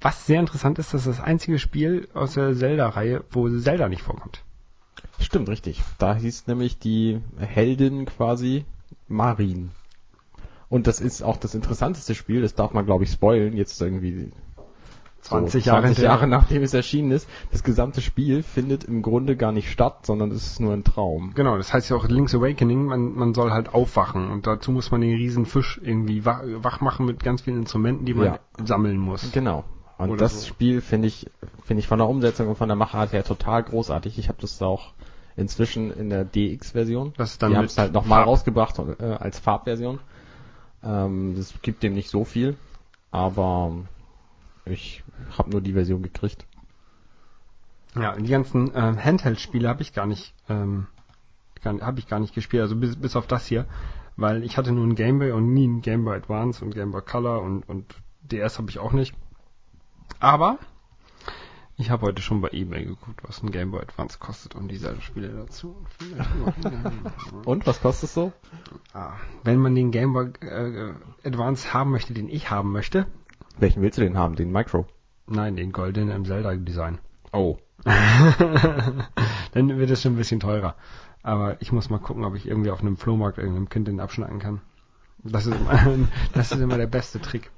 [0.00, 4.02] Was sehr interessant ist, das ist das einzige Spiel aus der Zelda-Reihe, wo Zelda nicht
[4.02, 4.42] vorkommt.
[5.20, 5.80] Stimmt, richtig.
[5.98, 8.64] Da hieß nämlich die Heldin quasi
[9.06, 9.70] Marin.
[10.68, 14.32] Und das ist auch das interessanteste Spiel, das darf man glaube ich spoilen, jetzt irgendwie
[15.22, 16.16] 20 so Jahre 20 hinterher.
[16.16, 17.28] Jahre nachdem es erschienen ist.
[17.50, 21.32] Das gesamte Spiel findet im Grunde gar nicht statt, sondern es ist nur ein Traum.
[21.34, 24.90] Genau, das heißt ja auch Link's Awakening, man, man soll halt aufwachen und dazu muss
[24.90, 28.38] man den riesen Fisch irgendwie wach, wach machen mit ganz vielen Instrumenten, die man Ja.
[28.64, 29.30] sammeln muss.
[29.32, 29.64] Genau.
[29.98, 30.48] Und Oder das so.
[30.48, 31.30] Spiel finde ich
[31.64, 34.18] finde ich von der Umsetzung und von der Machart her total großartig.
[34.18, 34.92] Ich habe das auch
[35.36, 37.14] Inzwischen in der DX-Version.
[37.16, 38.26] Das ist dann Die haben es halt nochmal Farb.
[38.28, 39.98] rausgebracht äh, als Farbversion.
[40.84, 42.56] Ähm, das gibt dem nicht so viel,
[43.12, 43.72] aber
[44.66, 45.01] ich
[45.38, 46.46] habe nur die Version gekriegt.
[47.94, 50.86] Ja, die ganzen ähm, Handheld-Spiele habe ich gar nicht, ähm,
[51.64, 53.66] habe ich gar nicht gespielt, also bis, bis auf das hier,
[54.16, 56.90] weil ich hatte nur einen Game Boy und nie einen Game Boy Advance und Game
[56.90, 59.14] Boy Color und, und DS habe ich auch nicht.
[60.20, 60.58] Aber
[61.76, 64.98] ich habe heute schon bei eBay geguckt, was ein Game Boy Advance kostet und diese
[65.02, 65.76] Spiele dazu.
[67.44, 68.32] Und was kostet es so?
[68.94, 70.92] ah, wenn man den Game Boy äh,
[71.24, 73.06] Advance haben möchte, den ich haben möchte,
[73.58, 74.36] Welchen willst du denn haben?
[74.36, 74.86] Den Micro?
[75.32, 76.98] Nein, den goldenen im Zelda Design.
[77.32, 77.58] Oh.
[77.84, 80.76] Dann wird es schon ein bisschen teurer.
[81.22, 84.38] Aber ich muss mal gucken, ob ich irgendwie auf einem Flohmarkt irgendeinem Kind den abschneiden
[84.38, 84.60] kann.
[85.24, 87.50] Das ist immer, das ist immer der beste Trick.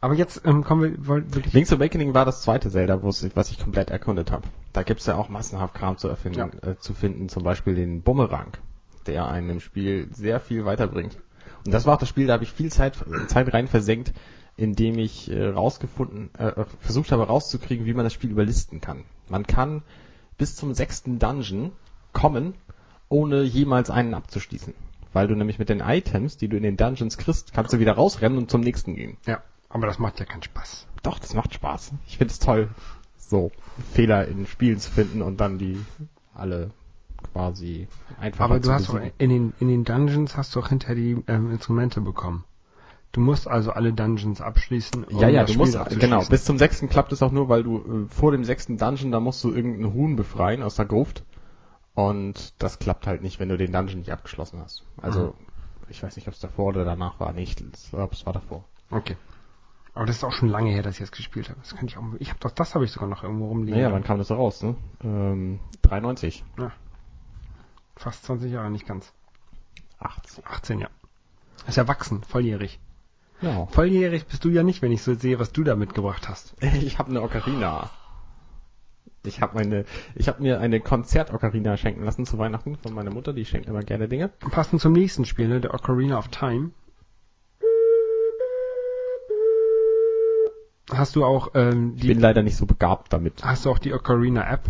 [0.00, 1.52] Aber jetzt ähm, kommen wir wirklich.
[1.52, 4.46] Link's Awakening war das zweite Zelda, was ich komplett erkundet habe.
[4.72, 8.52] Da gibt's ja auch massenhaft Kram zu, erfinden, äh, zu finden, zum Beispiel den Bumerang,
[9.06, 11.18] der einen im Spiel sehr viel weiterbringt.
[11.64, 14.12] Und das war auch das Spiel, da habe ich viel Zeit, Zeit rein versenkt,
[14.56, 19.04] indem ich äh, rausgefunden, äh, äh, versucht habe rauszukriegen, wie man das Spiel überlisten kann.
[19.28, 19.82] Man kann
[20.38, 21.72] bis zum sechsten Dungeon
[22.12, 22.54] kommen,
[23.08, 24.74] ohne jemals einen abzuschließen.
[25.12, 27.92] Weil du nämlich mit den Items, die du in den Dungeons kriegst, kannst du wieder
[27.92, 29.16] rausrennen und zum nächsten gehen.
[29.26, 30.86] Ja, aber das macht ja keinen Spaß.
[31.02, 31.92] Doch, das macht Spaß.
[32.06, 32.68] Ich finde es toll,
[33.16, 33.52] so
[33.92, 35.78] Fehler in Spielen zu finden und dann die
[36.34, 36.70] alle
[37.32, 37.86] quasi
[38.20, 39.12] einfach Aber zu du hast besiegen.
[39.18, 42.44] in den in den Dungeons hast du auch hinterher die ähm, Instrumente bekommen.
[43.14, 45.04] Du musst also alle Dungeons abschließen.
[45.04, 47.78] um ja, ja, du musst, genau, bis zum sechsten klappt es auch nur, weil du
[47.78, 51.22] äh, vor dem sechsten Dungeon, da musst du irgendeinen Huhn befreien aus der Gruft.
[51.94, 54.82] Und das klappt halt nicht, wenn du den Dungeon nicht abgeschlossen hast.
[55.00, 55.32] Also, Mhm.
[55.88, 57.32] ich weiß nicht, ob es davor oder danach war.
[57.32, 58.64] Nee, ich glaube, es war davor.
[58.90, 59.16] Okay.
[59.94, 61.60] Aber das ist auch schon lange her, dass ich das gespielt habe.
[61.60, 62.02] Das kann ich auch.
[62.18, 63.78] Ich habe das, das habe ich sogar noch irgendwo rumliegen.
[63.78, 64.74] Naja, wann kam das so raus, ne?
[65.04, 66.42] Ähm, 93.
[67.94, 69.12] Fast 20 Jahre, nicht ganz.
[70.00, 70.44] 80.
[70.44, 70.88] 18, ja.
[71.68, 72.80] Ist erwachsen, volljährig.
[73.40, 73.66] Ja.
[73.66, 76.54] Volljährig bist du ja nicht, wenn ich so sehe, was du da mitgebracht hast.
[76.62, 77.90] Ich habe eine Ocarina.
[79.26, 83.32] Ich habe meine, ich habe mir eine Konzert-Ocarina schenken lassen zu Weihnachten von meiner Mutter.
[83.32, 84.28] Die schenkt immer gerne Dinge.
[84.50, 85.60] Passend zum nächsten Spiel, ne?
[85.62, 86.70] Der Ocarina of Time.
[90.92, 93.42] Hast du auch ähm, Ich die bin leider nicht so begabt damit.
[93.44, 94.64] hast du auch die Ocarina App?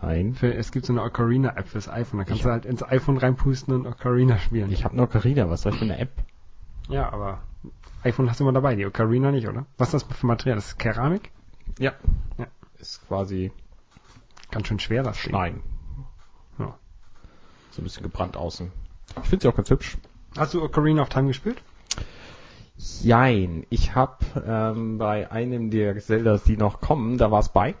[0.00, 0.34] Nein.
[0.34, 2.18] Für, es gibt so eine Ocarina App fürs iPhone.
[2.20, 4.72] Da kannst Ich- du halt ins iPhone reinpusten und Ocarina spielen.
[4.72, 5.48] Ich habe eine Ocarina.
[5.50, 6.10] Was soll ich für eine App?
[6.92, 7.42] Ja, aber
[8.02, 9.66] iPhone hast du immer dabei, die Ocarina nicht, oder?
[9.78, 10.56] Was ist das für Material?
[10.56, 11.30] Das ist Keramik?
[11.78, 11.92] Ja.
[12.38, 12.46] Ja.
[12.78, 13.52] Ist quasi
[14.52, 15.30] Ganz schön schwer, das Ding.
[15.30, 15.62] Stein.
[16.58, 16.78] Ja.
[17.70, 18.70] So ein bisschen gebrannt außen.
[19.22, 19.96] Ich finde sie auch ganz hübsch.
[20.36, 21.62] Hast du Ocarina of Time gespielt?
[22.76, 23.66] Jein.
[23.70, 27.74] Ich habe ähm, bei einem der Zeldas, die noch kommen, da war es bei.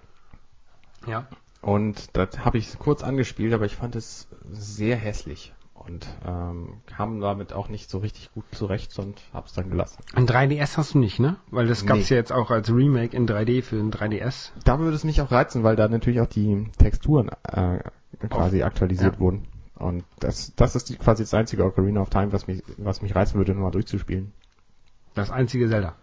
[1.06, 1.26] Ja.
[1.60, 5.52] Und das habe ich kurz angespielt, aber ich fand es sehr hässlich.
[5.86, 10.02] Und ähm, kam damit auch nicht so richtig gut zurecht und hab's dann gelassen.
[10.14, 11.36] Ein 3DS hast du nicht, ne?
[11.50, 12.14] Weil das gab's Nee.
[12.14, 14.50] ja jetzt auch als Remake in 3D für ein 3DS.
[14.64, 17.80] Da würde es mich auch reizen, weil da natürlich auch die Texturen äh,
[18.28, 19.20] quasi aktualisiert ja.
[19.20, 19.48] wurden.
[19.74, 23.16] Und das, das ist die, quasi das einzige Ocarina of Time, was mich, was mich
[23.16, 24.32] reizen würde, nochmal durchzuspielen.
[25.14, 25.96] Das einzige Zelda?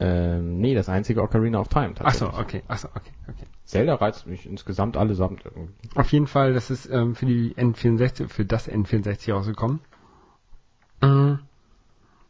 [0.00, 2.46] Ähm, nee, das einzige Ocarina of Time Ach so, tatsächlich.
[2.46, 2.62] okay.
[2.68, 3.46] Ach so, okay, okay.
[3.64, 5.72] Zelda reizt mich insgesamt allesamt irgendwie.
[5.96, 9.80] Auf jeden Fall, das ist ähm, für die N64, für das N64 rausgekommen.
[11.02, 11.40] Mhm.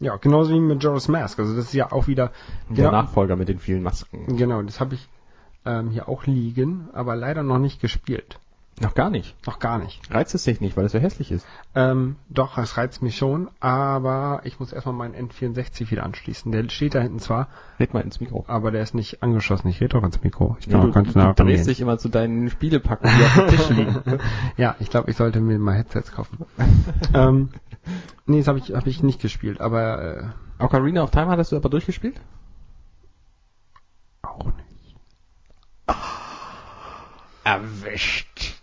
[0.01, 1.39] Ja, genauso wie mit Joris Mask.
[1.41, 2.33] Also das ist ja auch wieder
[2.69, 4.37] Der genau, Nachfolger mit den vielen Masken.
[4.37, 5.09] genau, das habe ich
[5.65, 8.39] ähm, hier auch liegen, aber leider noch nicht gespielt.
[8.81, 9.35] Noch gar nicht.
[9.47, 10.01] Noch gar nicht.
[10.13, 11.47] Reizt es dich nicht, weil es so hässlich ist.
[11.75, 16.53] Ähm, doch, es reizt mich schon, aber ich muss erstmal meinen N64 wieder anschließen.
[16.53, 17.49] Der steht da hinten zwar,
[17.81, 18.45] Red mal ins Mikro.
[18.47, 19.69] aber der ist nicht angeschlossen.
[19.69, 20.57] Ich rede doch ins Mikro.
[20.61, 21.67] Ich Ja, glaube, du, kannst du nachher drehst rangehen.
[21.67, 23.97] dich immer zu deinen Spielepacken, die auf dem Tisch liegen.
[24.57, 26.45] Ja, ich glaube, ich sollte mir mal Headsets kaufen.
[27.15, 27.49] ähm,
[28.27, 30.03] nee, das habe ich, hab ich nicht gespielt, aber
[30.59, 32.21] äh, Ocarina of Time hattest du aber durchgespielt?
[34.23, 34.97] auch nicht.
[37.45, 38.55] Erwischt.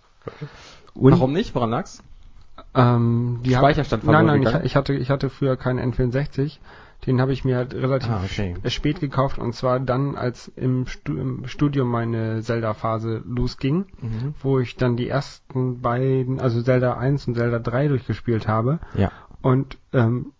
[0.93, 1.53] Und, Warum nicht?
[1.55, 2.01] Woran lag's?
[2.73, 4.65] Ähm, die Speicherstand hab, Nein, nein, ich, gegangen?
[4.65, 6.59] ich hatte, ich hatte früher keinen N64.
[7.05, 8.55] Den habe ich mir halt relativ Ah, okay.
[8.69, 14.33] spät gekauft und zwar dann, als im, Stu im Studium meine Zelda-Phase losging, Mhm.
[14.41, 19.11] wo ich dann die ersten beiden, also Zelda 1 und Zelda 3 durchgespielt habe Ja.
[19.41, 20.31] und ähm,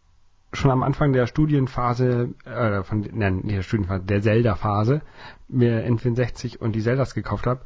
[0.54, 5.02] schon am Anfang der Studienphase, äh, von nein, der Studienphase, der Zelda-Phase,
[5.50, 7.62] mir N64 und die Zeldas gekauft habe,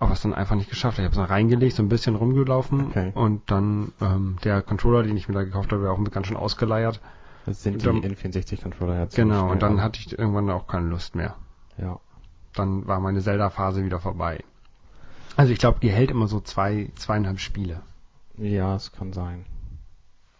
[0.00, 0.98] aber es dann einfach nicht geschafft.
[0.98, 3.12] Ich habe es dann reingelegt, so ein bisschen rumgelaufen Okay.
[3.14, 6.36] und dann ähm, der Controller, den ich mir da gekauft habe, war auch ganz schön
[6.36, 7.00] ausgeleiert.
[7.46, 9.82] Das sind die Dann- N64-Controller ja ziemlich Genau, und dann an.
[9.82, 11.36] hatte ich irgendwann auch keine Lust mehr.
[11.78, 12.00] Ja.
[12.54, 14.42] Dann war meine Zelda-Phase wieder vorbei.
[15.36, 17.82] Also ich glaube, die hält immer so zwei, zweieinhalb Spiele.
[18.36, 19.46] Ja, es kann sein.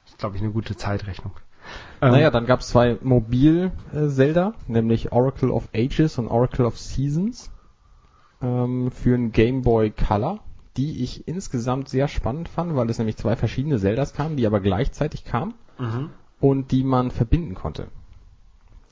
[0.05, 1.33] Das ist, glaube ich, eine gute Zeitrechnung.
[2.01, 7.51] naja, dann gab es zwei Mobil-Zelda, nämlich Oracle of Ages und Oracle of Seasons
[8.43, 10.41] ähm, für ein Game Boy Color,
[10.77, 14.61] die ich insgesamt sehr spannend fand, weil es nämlich zwei verschiedene Zeldas kamen, die aber
[14.61, 16.11] gleichzeitig kamen Mhm.
[16.41, 17.89] und die man verbinden konnte.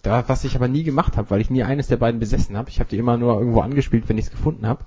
[0.03, 2.71] Da, was ich aber nie gemacht habe, weil ich nie eines der beiden besessen habe.
[2.71, 4.85] Ich habe die immer nur irgendwo angespielt, wenn ich es gefunden habe.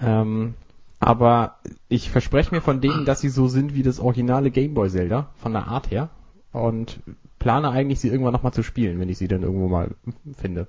[0.00, 0.54] Ähm,
[1.00, 1.56] aber
[1.88, 5.52] ich verspreche mir von denen, dass sie so sind wie das originale Gameboy Zelda, von
[5.52, 6.08] der Art her.
[6.52, 7.00] Und
[7.38, 9.90] plane eigentlich, sie irgendwann nochmal zu spielen, wenn ich sie dann irgendwo mal
[10.36, 10.66] finde.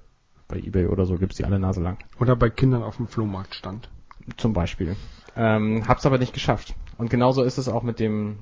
[0.50, 1.98] Bei Ebay oder so gibt's die alle Nase lang.
[2.20, 3.90] Oder bei Kindern auf dem Flohmarkt stand.
[4.36, 4.98] Zum Beispiel.
[5.36, 6.76] Ähm, hab's aber nicht geschafft.
[6.98, 8.38] Und genauso ist es auch mit dem,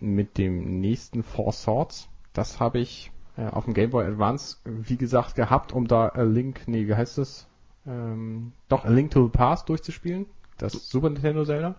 [0.00, 2.08] mit dem nächsten Four Swords.
[2.32, 6.22] Das habe ich äh, auf dem Game Boy Advance, wie gesagt, gehabt, um da A
[6.22, 7.46] Link, nee, wie heißt das?
[7.86, 10.26] Ähm, doch, A Link to the Past durchzuspielen.
[10.56, 11.76] Das Super Nintendo Zelda.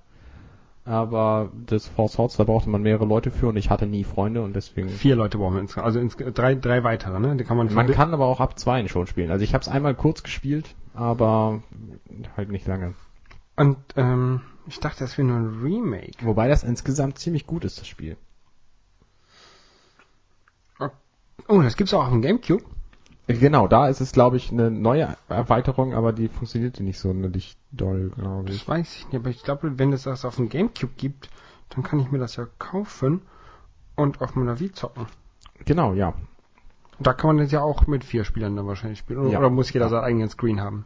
[0.85, 4.41] Aber das Four Swords, da brauchte man mehrere Leute für und ich hatte nie Freunde
[4.41, 4.89] und deswegen.
[4.89, 5.85] Vier Leute brauchen wir insgesamt.
[5.85, 7.37] Also ins, drei, drei weitere, ne?
[7.37, 9.31] Die kann man, Man kann aber auch ab zwei schon spielen.
[9.31, 11.63] Also ich habe es einmal kurz gespielt, aber
[12.35, 12.95] halt nicht lange.
[13.55, 16.25] Und ähm, ich dachte, das wäre nur ein Remake.
[16.25, 18.17] Wobei das insgesamt ziemlich gut ist, das Spiel.
[21.47, 22.63] Oh, das gibt's auch auf dem Gamecube.
[23.27, 27.57] Genau, da ist es, glaube ich, eine neue Erweiterung, aber die funktionierte nicht so nicht
[27.71, 28.67] doll, glaube Das ich.
[28.67, 31.29] weiß ich nicht, aber ich glaube, wenn es das auf dem Gamecube gibt,
[31.69, 33.21] dann kann ich mir das ja kaufen
[33.95, 35.05] und auf meiner Wii zocken.
[35.65, 36.13] Genau, ja.
[36.99, 39.19] Da kann man das ja auch mit vier Spielern dann wahrscheinlich spielen.
[39.19, 39.39] Oder, Ja.
[39.39, 39.89] oder muss jeder Ja.
[39.89, 40.85] seinen eigenen Screen haben?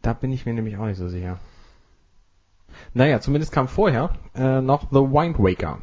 [0.00, 1.38] Da bin ich mir nämlich auch nicht so sicher.
[2.94, 5.78] Naja, zumindest kam vorher äh, noch The Wind Waker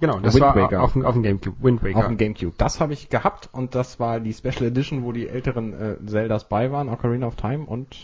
[0.00, 0.82] Genau, das Wind war Waker.
[0.82, 1.56] auf, dem- auf dem Gamecube.
[1.62, 1.98] Wind Waker.
[1.98, 2.54] auf dem Gamecube.
[2.58, 6.48] Das habe ich gehabt und das war die Special Edition, wo die älteren äh, Zeldas
[6.48, 7.96] bei waren, Ocarina of Time und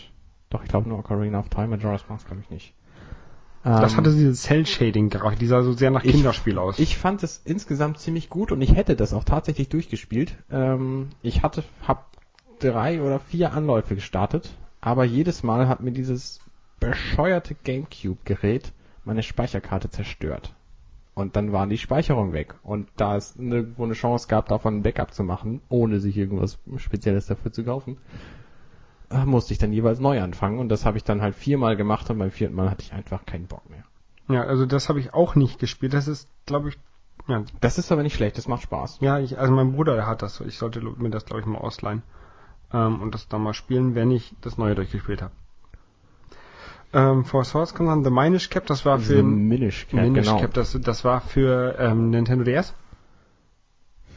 [0.49, 2.73] doch, ich glaube nur Ocarina of Time, Majora's Mask glaube ich nicht.
[3.63, 6.79] das Ähm, hatte dieses Cell-Shading-Grafik, die sah so sehr nach Ich- Kinderspiel aus.
[6.79, 10.35] Ich fand es insgesamt ziemlich gut und ich hätte das auch tatsächlich durchgespielt.
[10.49, 12.07] Ähm, ich hatte, hab
[12.59, 14.49] drei oder vier Anläufe gestartet,
[14.81, 16.39] aber jedes Mal hat mir dieses
[16.79, 18.71] bescheuerte Gamecube-Gerät
[19.05, 20.53] meine Speicherkarte zerstört.
[21.13, 22.55] Und dann war die Speicherung weg.
[22.63, 26.57] Und da es nirgendwo eine Chance gab, davon ein Backup zu machen, ohne sich irgendwas
[26.77, 27.97] Spezielles dafür zu kaufen,
[29.09, 30.59] äh, musste ich dann jeweils neu anfangen.
[30.59, 33.25] Und das habe ich dann halt viermal gemacht und beim vierten Mal hatte ich einfach
[33.25, 33.83] keinen Bock mehr.
[34.29, 35.93] ja, also das habe ich auch nicht gespielt.
[35.93, 36.77] Das ist, glaube ich,
[37.27, 38.99] ja, Das ist aber nicht schlecht, das macht Spaß.
[39.01, 40.39] ja, ich, also mein Bruder, der hat das.
[40.41, 42.03] Ich sollte mir das, glaube ich, mal ausleihen
[42.73, 45.33] ähm, und das dann mal spielen, wenn ich das Neue durchgespielt habe.
[46.93, 50.25] Ähm, For Source kommt dann The Minish Cap, das war für The Minish Cap, Minish
[50.27, 50.39] genau.
[50.41, 52.73] Cap, das, das war für ähm, Nintendo DS.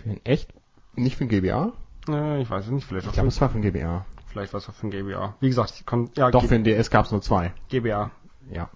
[0.03, 0.53] Für ein echt?
[0.97, 1.73] Nicht für ein GBA?
[2.09, 4.05] Äh, ich weiß es nicht, vielleicht Ich auch glaube, für, es war für ein GBA.
[4.27, 5.35] vielleicht war es auch für ein GBA.
[5.41, 7.53] Wie gesagt, ich kon, ja, Doch, G für ein DS gab es nur zwei.
[7.71, 8.11] GBA.
[8.51, 8.69] Ja.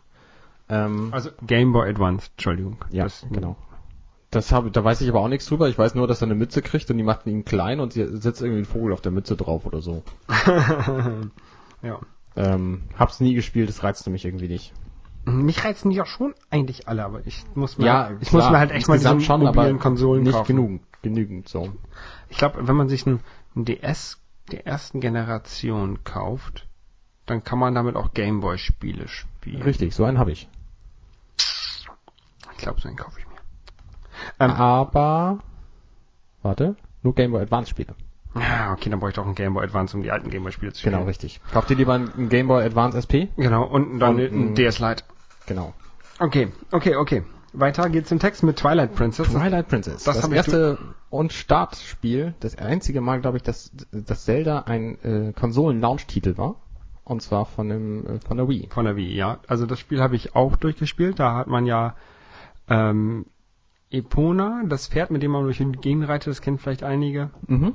[0.69, 2.77] Ähm, Also Game Boy Advance, Entschuldigung.
[2.91, 3.57] ja, Das- genau.
[4.31, 5.71] Das habe, da weiß ich aber auch nichts drüber.
[5.71, 8.05] Ich weiß nur, dass er eine Mütze kriegt und die macht ihn klein und sie
[8.19, 10.03] setzt irgendwie einen Vogel auf der Mütze drauf oder so.
[11.83, 11.99] ja.
[12.39, 14.73] Ähm, hab's nie gespielt, das reizte mich irgendwie nicht.
[15.25, 18.43] Mich reizen die auch schon eigentlich alle, aber ich muss mir, Ja, halt, ich klar,
[18.45, 20.57] muss mir halt echt mal diese schon, mobilen Konsolen nicht kaufen.
[20.57, 21.73] genügend, genügend so.
[22.29, 23.21] Ich glaube, wenn man sich ein,
[23.57, 24.19] ein DS
[24.53, 26.67] der ersten Generation kauft,
[27.27, 29.61] dann kann man damit auch Gameboy-Spiele spielen.
[29.63, 30.49] Richtig, so einen habe ich.
[31.37, 33.35] Ich glaube, so einen kaufe ich mir.
[34.41, 35.41] Ähm, Aber
[36.43, 37.95] warte, nur Game Boy Advance Spiele.
[38.41, 40.53] Ja, okay, dann brauche ich doch einen Game Boy Advance, um die alten Game Boy
[40.53, 40.95] Spiele zu spielen.
[40.95, 41.41] Genau, richtig.
[41.53, 43.29] Kauft ihr lieber einen Game Boy Advance SP?
[43.37, 45.05] Genau, und dann Und ein ein- DS Lite.
[45.47, 45.75] Genau.
[46.19, 47.23] Okay, okay, okay.
[47.55, 49.29] Weiter geht's im Text mit Twilight Princess.
[49.29, 50.05] Twilight Princess.
[50.05, 50.79] das Das, erste
[51.11, 56.57] und Startspiel, das einzige Mal, glaube ich, dass, dass Zelda ein äh, Konsolen-Launch-Titel war.
[57.05, 58.69] Und zwar von dem, äh, von der Wii.
[58.71, 59.39] Von der Wii, ja.
[59.49, 61.19] Also das Spiel habe ich auch durchgespielt.
[61.19, 61.97] Da hat man ja
[62.69, 63.25] ähm,
[63.91, 67.31] Epona, das Pferd, mit dem man durch die Gegend reitet, das kennen vielleicht einige.
[67.47, 67.73] Mhm.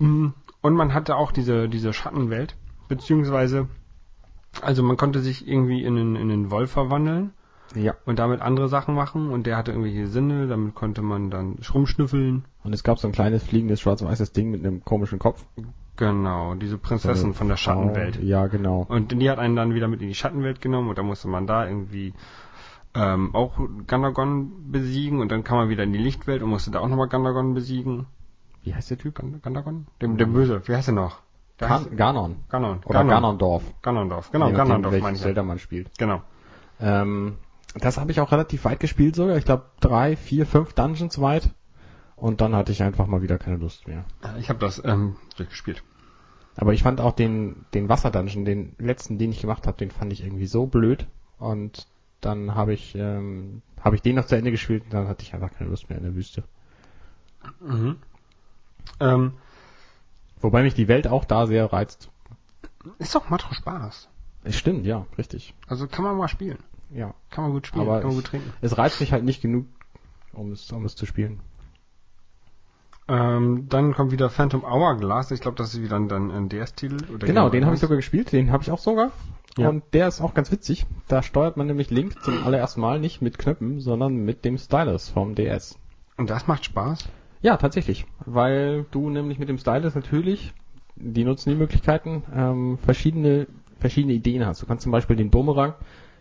[0.00, 0.28] Mm,
[0.62, 2.56] Und man hatte auch diese, diese Schattenwelt,
[2.88, 3.68] beziehungsweise,
[4.62, 7.32] also man konnte sich irgendwie in einen, in einen Wolf verwandeln
[7.74, 7.94] Ja.
[8.04, 12.44] und damit andere Sachen machen und der hatte irgendwelche Sinne, damit konnte man dann rumschnüffeln.
[12.64, 15.44] Und es gab so ein kleines fliegendes schwarz-weißes Ding mit einem komischen Kopf.
[15.96, 17.72] Genau, diese Prinzessin So von der Frau.
[17.74, 18.20] Schattenwelt.
[18.22, 18.86] Ja, genau.
[18.88, 21.46] Und die hat einen dann wieder mit in die Schattenwelt genommen und da musste man
[21.46, 22.14] da irgendwie
[22.94, 26.80] ähm, auch Gandagon besiegen und dann kam man wieder in die Lichtwelt und musste da
[26.80, 28.06] auch nochmal Gandagon besiegen.
[28.62, 29.14] Wie heißt der Typ?
[29.14, 29.86] Gan- Gandagon?
[30.02, 30.62] Dem, dem Böse.
[30.66, 31.20] Wie heißt er noch?
[31.58, 32.36] Ganon.
[32.48, 32.80] Ganon.
[32.86, 33.10] Oder Ganon.
[33.10, 33.64] Ganondorf.
[33.82, 34.30] Ganondorf.
[34.30, 35.22] Genau, Ganondorf meine ich.
[35.22, 35.90] Zelda man spielt.
[35.98, 36.22] Genau.
[36.80, 37.36] Ähm,
[37.78, 39.36] das habe ich auch relativ weit gespielt sogar.
[39.36, 41.50] Ich glaube drei, vier, fünf Dungeons weit.
[42.16, 44.04] Und dann hatte ich einfach mal wieder keine Lust mehr.
[44.38, 45.82] Ich habe das ähm, durchgespielt.
[46.56, 50.12] Aber ich fand auch den, den Wasserdungeon, den letzten, den ich gemacht habe, den fand
[50.12, 51.06] ich irgendwie so blöd.
[51.38, 51.86] Und
[52.20, 55.32] dann habe ich, ähm, habe ich den noch zu Ende gespielt und dann hatte ich
[55.34, 56.44] einfach keine Lust mehr in der Wüste.
[57.60, 57.96] Mhm.
[58.98, 59.34] Ähm,
[60.40, 62.10] Wobei mich die Welt auch da sehr reizt.
[62.98, 64.08] ist doch Matro Spaß.
[64.48, 65.54] Stimmt, ja, richtig.
[65.66, 66.58] Also kann man mal spielen.
[66.90, 67.14] Ja.
[67.30, 68.52] Kann man gut spielen, Aber kann man gut trinken.
[68.62, 69.66] Es reizt mich halt nicht genug,
[70.32, 71.40] um es, um es zu spielen.
[73.06, 75.30] Ähm, dann kommt wieder Phantom Hourglass.
[75.30, 77.12] Ich glaube, das ist wieder ein, dann ein DS-Titel.
[77.12, 79.10] oder Genau, den habe ich sogar gespielt, den habe ich auch sogar.
[79.58, 79.68] Ja.
[79.68, 80.86] Und der ist auch ganz witzig.
[81.08, 85.08] Da steuert man nämlich Link zum allerersten Mal nicht mit Knöpfen, sondern mit dem Stylus
[85.08, 85.76] vom DS.
[86.16, 87.08] Und das macht Spaß.
[87.42, 88.06] Ja, tatsächlich.
[88.26, 90.52] Weil du nämlich mit dem Stylus natürlich,
[90.96, 93.46] die nutzen die Möglichkeiten, ähm, verschiedene,
[93.78, 94.62] verschiedene Ideen hast.
[94.62, 95.74] Du kannst zum Beispiel den Bumerang,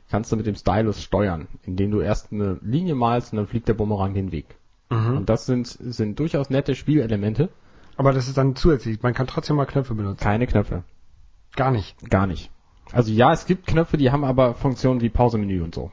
[0.09, 3.67] kannst du mit dem Stylus steuern, indem du erst eine Linie malst und dann fliegt
[3.67, 4.55] der Bumerang den Weg.
[4.89, 5.17] Mhm.
[5.17, 7.49] Und das sind, sind durchaus nette Spielelemente.
[7.97, 9.01] Aber das ist dann zusätzlich.
[9.03, 10.23] Man kann trotzdem mal Knöpfe benutzen.
[10.23, 10.83] Keine Knöpfe.
[11.55, 12.09] Gar nicht.
[12.09, 12.49] Gar nicht.
[12.91, 15.91] Also ja, es gibt Knöpfe, die haben aber Funktionen wie Pausemenü und so.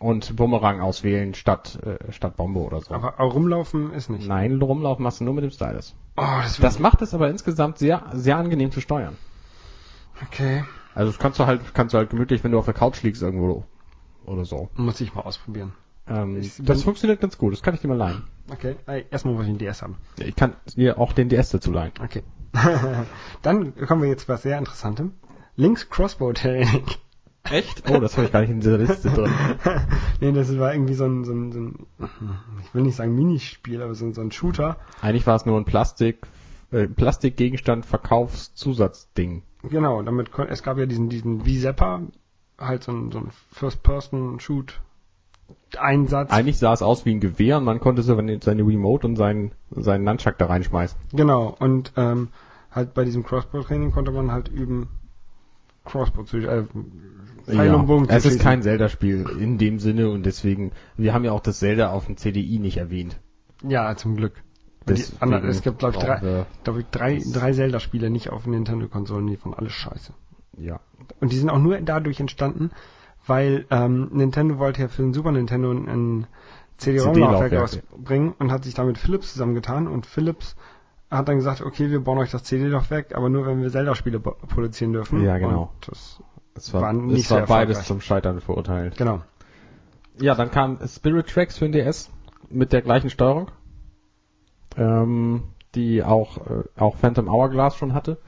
[0.00, 2.92] Und Bumerang auswählen statt, äh, statt Bombe oder so.
[2.94, 4.26] Aber auch rumlaufen ist nicht.
[4.28, 5.94] Nein, rumlaufen machst du nur mit dem Stylus.
[6.16, 9.16] Oh, das, Das macht es aber insgesamt sehr, sehr angenehm zu steuern.
[10.22, 10.64] okay.
[10.94, 13.22] Also das kannst du halt, kannst du halt gemütlich, wenn du auf der Couch liegst
[13.22, 13.64] irgendwo
[14.26, 14.68] oder so.
[14.76, 15.72] Muss ich mal ausprobieren.
[16.06, 18.24] Ähm, Ich- das funktioniert ganz gut, das kann ich dir mal leihen.
[18.52, 18.76] Okay.
[19.10, 19.96] Erstmal muss ich einen DS haben.
[20.18, 21.92] Ich kann dir auch den DS dazu leihen.
[22.02, 22.22] Okay.
[23.42, 25.14] dann kommen wir jetzt zu was sehr Interessantem.
[25.56, 26.84] Links Crossbow Training.
[27.50, 27.82] Echt?
[27.90, 29.30] Oh, das habe ich gar nicht in dieser Liste drin.
[30.20, 31.86] nee, das war irgendwie so ein, so ein, so ein,
[32.62, 34.78] ich will nicht sagen Minispiel, aber so ein, so ein Shooter.
[35.02, 36.26] Eigentlich war es nur ein Plastik,
[36.70, 39.42] äh, Plastikgegenstand Verkaufszusatzding.
[39.62, 42.00] Genau, damit es gab ja diesen, diesen V-Zapper,
[42.58, 46.30] halt so ein, so ein First-Person-Shoot-Einsatz.
[46.30, 49.16] Eigentlich sah es aus wie ein Gewehr und man konnte so seine seine Remote und
[49.16, 50.98] seinen, seinen Nunchuck da reinschmeißen.
[51.12, 52.28] Genau, und ähm,
[52.70, 54.88] halt bei diesem Crossbow-Training konnte man halt üben,
[55.84, 56.64] Crossbow zu, äh,
[57.44, 61.24] Pfeil und Bogen zu es ist kein Zelda-Spiel in dem Sinne und deswegen, wir haben
[61.24, 63.20] ja auch das Zelda auf dem CDI nicht erwähnt.
[63.62, 64.42] Ja, zum Glück.
[65.20, 69.36] Anderen- es gibt, glaube ich, drei, glaub ich, drei, drei Zelda-Spiele nicht auf Nintendo-Konsolen, die
[69.36, 70.12] von alles scheiße.
[70.58, 70.80] Ja.
[71.20, 72.70] Und die sind auch nur dadurch entstanden,
[73.26, 76.26] weil ähm, Nintendo wollte ja für den Super Nintendo ein, ein
[76.76, 80.56] CD-ROM-Laufwerk CD-Laufwerk, rausbringen und hat sich damit Philips zusammengetan und Philips
[81.16, 84.92] hat dann gesagt, okay, wir bauen euch das CD-Laufwerk, aber nur wenn wir Zelda-Spiele produzieren
[84.92, 85.22] dürfen.
[85.22, 85.72] Ja, genau.
[85.74, 86.22] Und das,
[86.54, 88.96] Es war, War nicht es war beides zum Scheitern verurteilt.
[88.96, 89.22] genau.
[90.20, 92.10] Ja, dann kam Spirit Tracks für den DS
[92.48, 93.50] mit der gleichen Steuerung,
[94.76, 95.42] ähm,
[95.74, 98.18] die auch, äh, auch Phantom Hourglass schon hatte,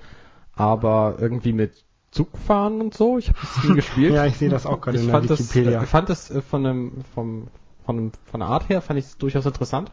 [0.52, 3.18] aber irgendwie mit Zugfahren und so.
[3.18, 4.14] Ich habe das nie gespielt.
[4.14, 5.82] Ja, ich sehe das auch gerade ich in der fand das, Wikipedia.
[5.82, 7.48] äh, fand das äh, von dem, vom,
[7.84, 9.92] von, dem, von der Art her fand ich es durchaus interessant.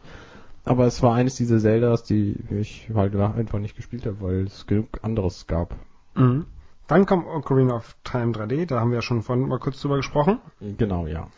[0.64, 4.66] Aber es war eines dieser Zeldas, die ich halt einfach nicht gespielt habe, weil es
[4.66, 5.76] genug anderes gab.
[6.14, 6.46] Mhm.
[6.86, 9.96] Dann kommt Ocarina of Time 3D, da haben wir ja schon vorhin mal kurz drüber
[9.96, 10.38] gesprochen.
[10.60, 11.28] Genau, ja.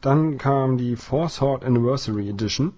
[0.00, 2.74] Dann kam die Four Sword Anniversary Edition.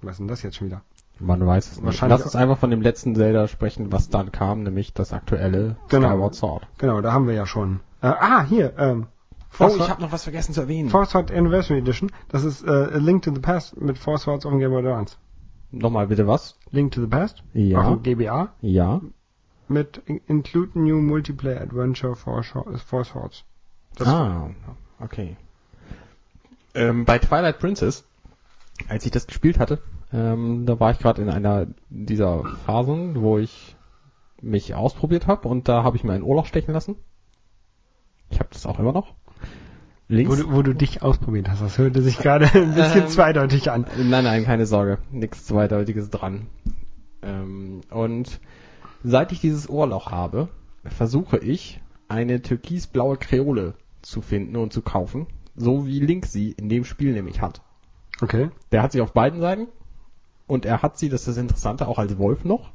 [0.00, 0.82] Was ist denn das jetzt schon wieder?
[1.18, 1.86] Man weiß es nicht.
[1.86, 5.76] Wahrscheinlich Lass uns einfach von dem letzten Zelda sprechen, was dann kam, nämlich das aktuelle
[5.88, 6.08] Genau.
[6.08, 6.66] Skyward Sword.
[6.78, 7.80] Genau, da haben wir ja schon.
[8.00, 9.06] Äh, ah, hier, ähm,
[9.48, 10.88] Four, Oh, ich habe noch was vergessen zu erwähnen.
[10.88, 12.10] Four Sword Anniversary Edition.
[12.28, 15.16] Das ist äh, A Link to the Past mit Four Swords dem Game Boy Advance.
[15.72, 16.58] Nochmal bitte was?
[16.70, 17.88] Link to the Past Ja.
[17.94, 19.00] dem GBA Ja.
[19.68, 23.44] mit in- Include New Multiplayer Adventure Four, Sho- Four Swords.
[23.96, 24.50] Das ah,
[25.00, 25.36] okay.
[26.74, 28.04] Ähm, bei Twilight Princess,
[28.88, 29.82] als ich das gespielt hatte,
[30.12, 33.76] ähm, da war ich gerade in einer dieser Phasen, wo ich
[34.40, 36.96] mich ausprobiert habe und da habe ich mir ein Ohrloch stechen lassen.
[38.30, 39.14] Ich habe das auch immer noch.
[40.12, 40.30] Links.
[40.30, 43.70] Wo du, wo du dich ausprobiert hast, das hörte sich gerade ein bisschen Ähm, zweideutig
[43.70, 43.86] an.
[43.96, 44.98] Nein, nein, keine Sorge.
[45.10, 46.48] Nichts Zweideutiges dran.
[47.22, 48.38] Ähm, und
[49.02, 50.48] seit ich dieses Ohrloch habe,
[50.84, 53.72] versuche ich, eine türkisblaue Kreole
[54.02, 55.28] zu finden und zu kaufen.
[55.56, 57.62] So wie Link sie in dem Spiel nämlich hat.
[58.20, 58.50] Okay.
[58.70, 59.68] Der hat sie auf beiden Seiten.
[60.46, 62.72] Und er hat sie, das ist das Interessante, auch als Wolf noch.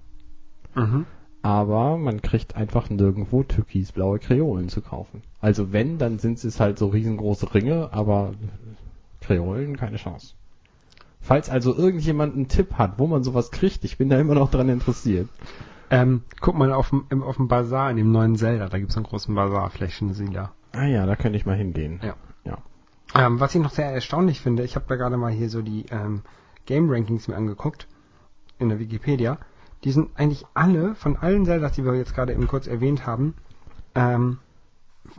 [0.74, 1.06] Mhm.
[1.48, 5.24] Aber man kriegt einfach nirgendwo türkisblaue Kreolen zu kaufen.
[5.40, 8.34] Also wenn, dann sind es halt so riesengroße Ringe, aber
[9.22, 10.34] Kreolen keine Chance.
[11.22, 14.52] Falls also irgendjemand einen Tipp hat, wo man sowas kriegt, ich bin da immer noch
[14.52, 15.30] dran interessiert.
[15.90, 19.06] Ähm, guck mal auf dem, auf dem Bazar in dem neuen Zelda, da gibt's einen
[19.06, 20.52] großen Bazar, vielleicht finden Sie da.
[20.74, 22.02] Ah ja, da könnte ich mal hingehen.
[22.04, 22.16] Ja.
[22.44, 22.58] Ja.
[23.16, 25.86] Ähm, was ich noch sehr erstaunlich finde, ich habe da gerade mal hier so die
[25.92, 26.24] ähm,
[26.66, 27.88] Game Rankings mir angeguckt
[28.60, 29.38] in der Wikipedia.
[29.84, 33.36] Die sind eigentlich alle, von allen Zeldas, die wir jetzt gerade eben kurz erwähnt haben,
[33.96, 34.40] ähm,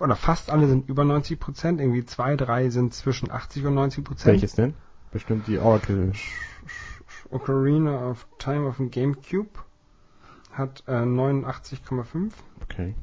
[0.00, 4.04] oder fast alle sind über 90 Prozent, irgendwie zwei, drei sind zwischen 80 und 90
[4.04, 4.32] Prozent.
[4.34, 4.74] Welches denn?
[5.10, 6.12] Bestimmt die Oracle.
[7.30, 9.50] Ocarina of Time auf dem Gamecube
[10.52, 12.32] hat äh, 89,5.
[12.62, 12.94] Okay.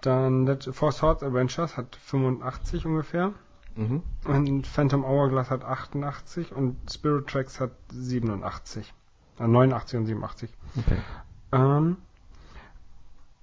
[0.00, 3.32] Dann Let Four Swords Adventures hat 85 ungefähr.
[3.76, 4.02] Mhm.
[4.24, 8.92] Und Phantom Hourglass hat 88 und Spirit Tracks hat 87.
[9.38, 10.50] Äh, 89 und 87.
[10.78, 10.98] Okay.
[11.52, 11.96] Ähm,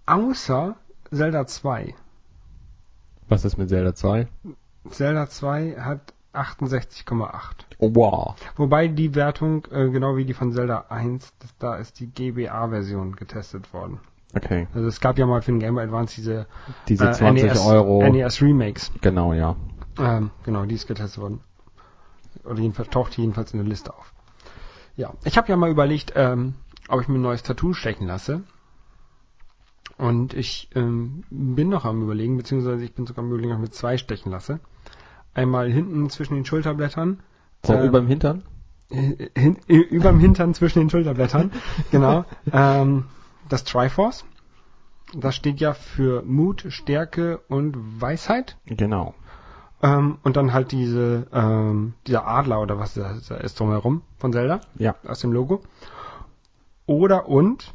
[0.05, 0.75] außer
[1.11, 1.93] Zelda 2.
[3.29, 4.27] Was ist mit Zelda 2?
[4.89, 7.31] Zelda 2 hat 68,8.
[7.79, 8.35] Oh, wow.
[8.55, 13.15] Wobei die Wertung, äh, genau wie die von Zelda 1, das, da ist die GBA-Version
[13.15, 13.99] getestet worden.
[14.33, 14.67] Okay.
[14.73, 16.47] Also es gab ja mal für den Game Boy Advance diese,
[16.87, 18.07] Diese äh, 20 NES, Euro.
[18.07, 18.91] NES Remakes.
[19.01, 19.57] Genau, ja.
[19.99, 21.41] Ähm, genau, die ist getestet worden.
[22.45, 24.13] Oder jedenfalls taucht die jedenfalls in der Liste auf.
[25.01, 26.53] Ja, ich habe ja mal überlegt, ähm,
[26.87, 28.43] ob ich mir ein neues Tattoo stechen lasse.
[29.97, 33.69] Und ich ähm, bin noch am überlegen, beziehungsweise ich bin sogar am überlegen, ob ich
[33.69, 34.59] mir zwei stechen lasse.
[35.33, 37.21] Einmal hinten zwischen den Schulterblättern.
[37.65, 38.43] So, Ähm, überm Hintern?
[38.89, 41.51] hin, überm Hintern zwischen den Schulterblättern.
[41.91, 42.25] genau.
[42.53, 43.05] Ähm,
[43.49, 44.23] das Triforce.
[45.15, 48.55] Das steht ja für Mut, Stärke und Weisheit.
[48.67, 49.15] Genau.
[49.83, 54.61] Ähm, und dann halt diese, ähm, dieser Adler oder was da ist drumherum von Zelda,
[54.75, 54.95] Ja.
[55.07, 55.61] aus dem Logo.
[56.85, 57.71] Oder und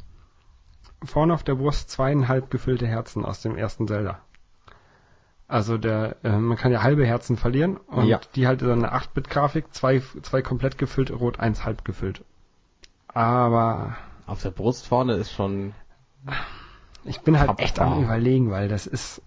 [1.03, 4.19] vorne auf der Brust zweieinhalb gefüllte Herzen aus dem ersten Zelda.
[5.49, 8.19] Also der, äh, man kann ja halbe Herzen verlieren und Ja.
[8.35, 12.23] die halt so eine 8-Bit-Grafik, zwei, zwei komplett gefüllt, rot, eins halb gefüllt.
[13.07, 13.95] Aber
[14.25, 15.73] Auf der Brust vorne ist schon.
[17.05, 19.21] ich bin halt echt am überlegen, weil das ist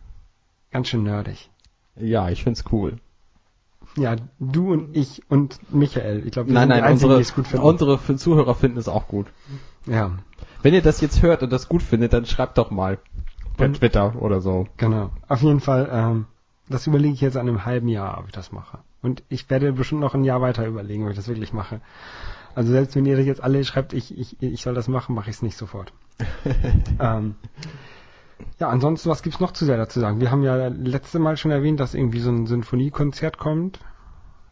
[0.71, 1.51] ganz schön nerdig.
[1.97, 2.97] Ja, ich find's cool.
[3.97, 6.25] Ja, du und ich und Michael.
[6.25, 9.27] Ich glaube, Nein, nein, Einzigen, unsere, unsere Zuhörer finden es auch gut.
[9.87, 10.13] ja,
[10.63, 12.99] Wenn ihr das jetzt hört und das gut findet, dann schreibt doch mal.
[13.57, 14.69] Per Und- Twitter oder so.
[14.77, 15.11] genau.
[15.29, 16.27] Auf jeden Fall, ähm,
[16.69, 18.79] das überlege ich jetzt an einem halben Jahr, ob ich das mache.
[19.03, 21.81] Und ich werde bestimmt noch ein Jahr weiter überlegen, ob ich das wirklich mache.
[22.55, 25.31] Also selbst wenn ihr das jetzt alle schreibt, ich, ich, ich soll das machen, mache
[25.31, 25.93] ich es nicht sofort.
[27.01, 27.35] ähm,
[28.59, 30.21] ja, ansonsten, was gibt's noch zu Zelda zu sagen?
[30.21, 33.81] Wir haben ja letzte Mal schon erwähnt, dass irgendwie so ein Sinfoniekonzert kommt.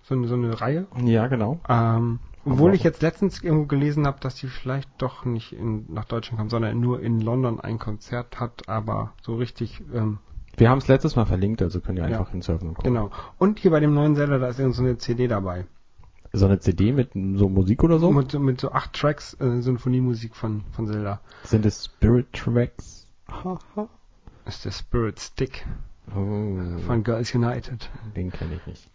[0.03, 0.87] So, eine- so eine Reihe.
[1.05, 1.61] Ja, genau.
[1.69, 6.07] Ähm, obwohl ich jetzt letztens irgendwo gelesen habe, dass die vielleicht doch nicht in, nach
[6.07, 10.19] Deutschland kommt, sondern nur in London ein Konzert hat, aber so richtig, ähm,
[10.57, 12.19] Wir haben es letztes Mal verlinkt, also könnt ihr Ja.
[12.19, 12.95] einfach hinsurfen und gucken.
[12.95, 13.11] genau.
[13.39, 15.67] Und hier bei dem neuen Zelda, da ist irgend so eine CD dabei.
[16.33, 18.11] So eine CD mit so Musik oder so?
[18.13, 21.21] Mit, so- mit so acht Tracks äh, Symphoniemusik von, von Zelda.
[21.45, 23.08] Sind es Spirit Tracks?
[24.47, 25.67] Ist der Spirit Stick
[26.15, 27.91] Oh, von Girls United.
[28.17, 28.91] den kenne ich nicht.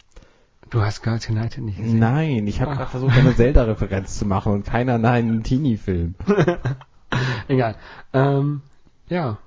[0.70, 2.00] Du hast Girls United nicht gesehen.
[2.00, 6.16] Nein, ich habe gerade versucht, eine Zelda-Referenz zu machen und keiner nein, einen Teenie-Film.
[7.48, 7.76] Egal.
[8.14, 8.62] Ähm,
[9.10, 9.38] ja.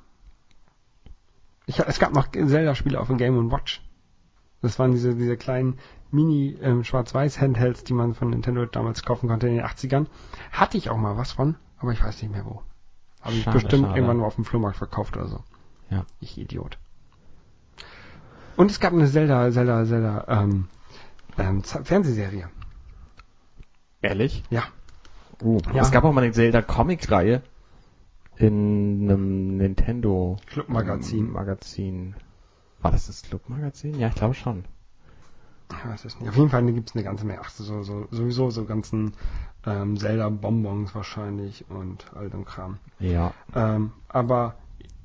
[1.66, 3.82] Ich, es gab noch Zelda-Spiele auf dem Game Watch.
[4.62, 5.78] Das waren diese, diese kleinen
[6.12, 6.84] Mini ähm,
[7.89, 10.07] die man von Nintendo damals kaufen konnte in den 80ern.
[10.53, 12.62] Hatte ich auch mal was von, aber ich weiß nicht mehr wo.
[13.26, 13.96] Habe ich Schade, bestimmt schade.
[13.96, 15.42] irgendwann mal auf dem Flohmarkt verkauft oder so.
[15.90, 16.04] Ja.
[16.20, 16.78] Ich Idiot.
[18.56, 20.68] Und es gab eine Zelda, Zelda, Zelda, ähm,
[21.36, 22.48] ähm, Fernsehserie.
[24.02, 24.44] Ehrlich?
[24.50, 24.62] Ja.
[25.42, 25.82] Uh, Ja.
[25.82, 27.42] Es gab auch mal eine Zelda-Comic-Reihe
[28.36, 31.32] in einem Nintendo Club-Magazin.
[31.32, 32.14] Magazin.
[32.80, 33.98] War das das Club-Magazin?
[33.98, 34.64] Ja, ich glaube schon.
[35.84, 36.28] Weiß nicht.
[36.28, 37.40] Auf jeden Fall gibt es eine ganze Menge.
[37.44, 39.14] Ach, so, so, sowieso so ganzen
[39.66, 42.78] ähm, Zelda-Bonbons wahrscheinlich und all dem Kram.
[42.98, 43.32] Ja.
[43.54, 44.54] Ähm, aber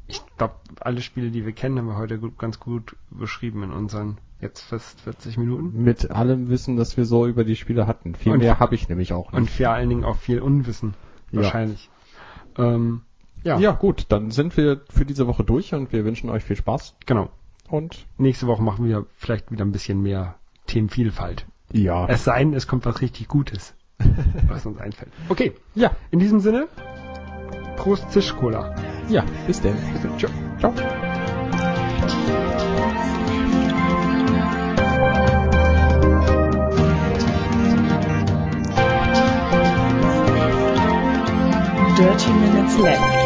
[0.08, 3.72] ich glaube, alle Spiele, die wir kennen, haben wir heute gut, ganz gut beschrieben in
[3.72, 5.84] unseren jetzt fast 40 Minuten.
[5.84, 8.16] Mit allem Wissen, das wir so über die Spiele hatten.
[8.16, 9.58] Viel Und- mehr habe ich nämlich auch Und nicht.
[9.58, 10.96] vor allen Dingen auch viel Unwissen.
[11.32, 11.44] Ja.
[11.44, 11.90] Wahrscheinlich.
[12.58, 13.02] Ähm,
[13.44, 16.56] ja, ja, gut, dann sind wir für diese Woche durch und wir wünschen euch viel
[16.58, 17.30] Spaß genau.
[17.70, 20.36] und Nächste Woche machen wir vielleicht wieder ein bisschen mehr
[20.72, 21.46] Themenvielfalt.
[21.72, 22.08] ja.
[22.08, 23.74] Es sei denn, es kommt was richtig Gutes,
[24.48, 25.12] was uns einfällt.
[25.30, 26.68] Okay, ja, in diesem Sinne,
[27.78, 28.76] Prost Zischcola.
[29.10, 29.76] ja, bis denn.
[29.94, 30.18] Bis dann.
[30.18, 30.28] Tschö.
[30.60, 30.74] Ciao.
[41.98, 43.21] Dirty Minutes Left.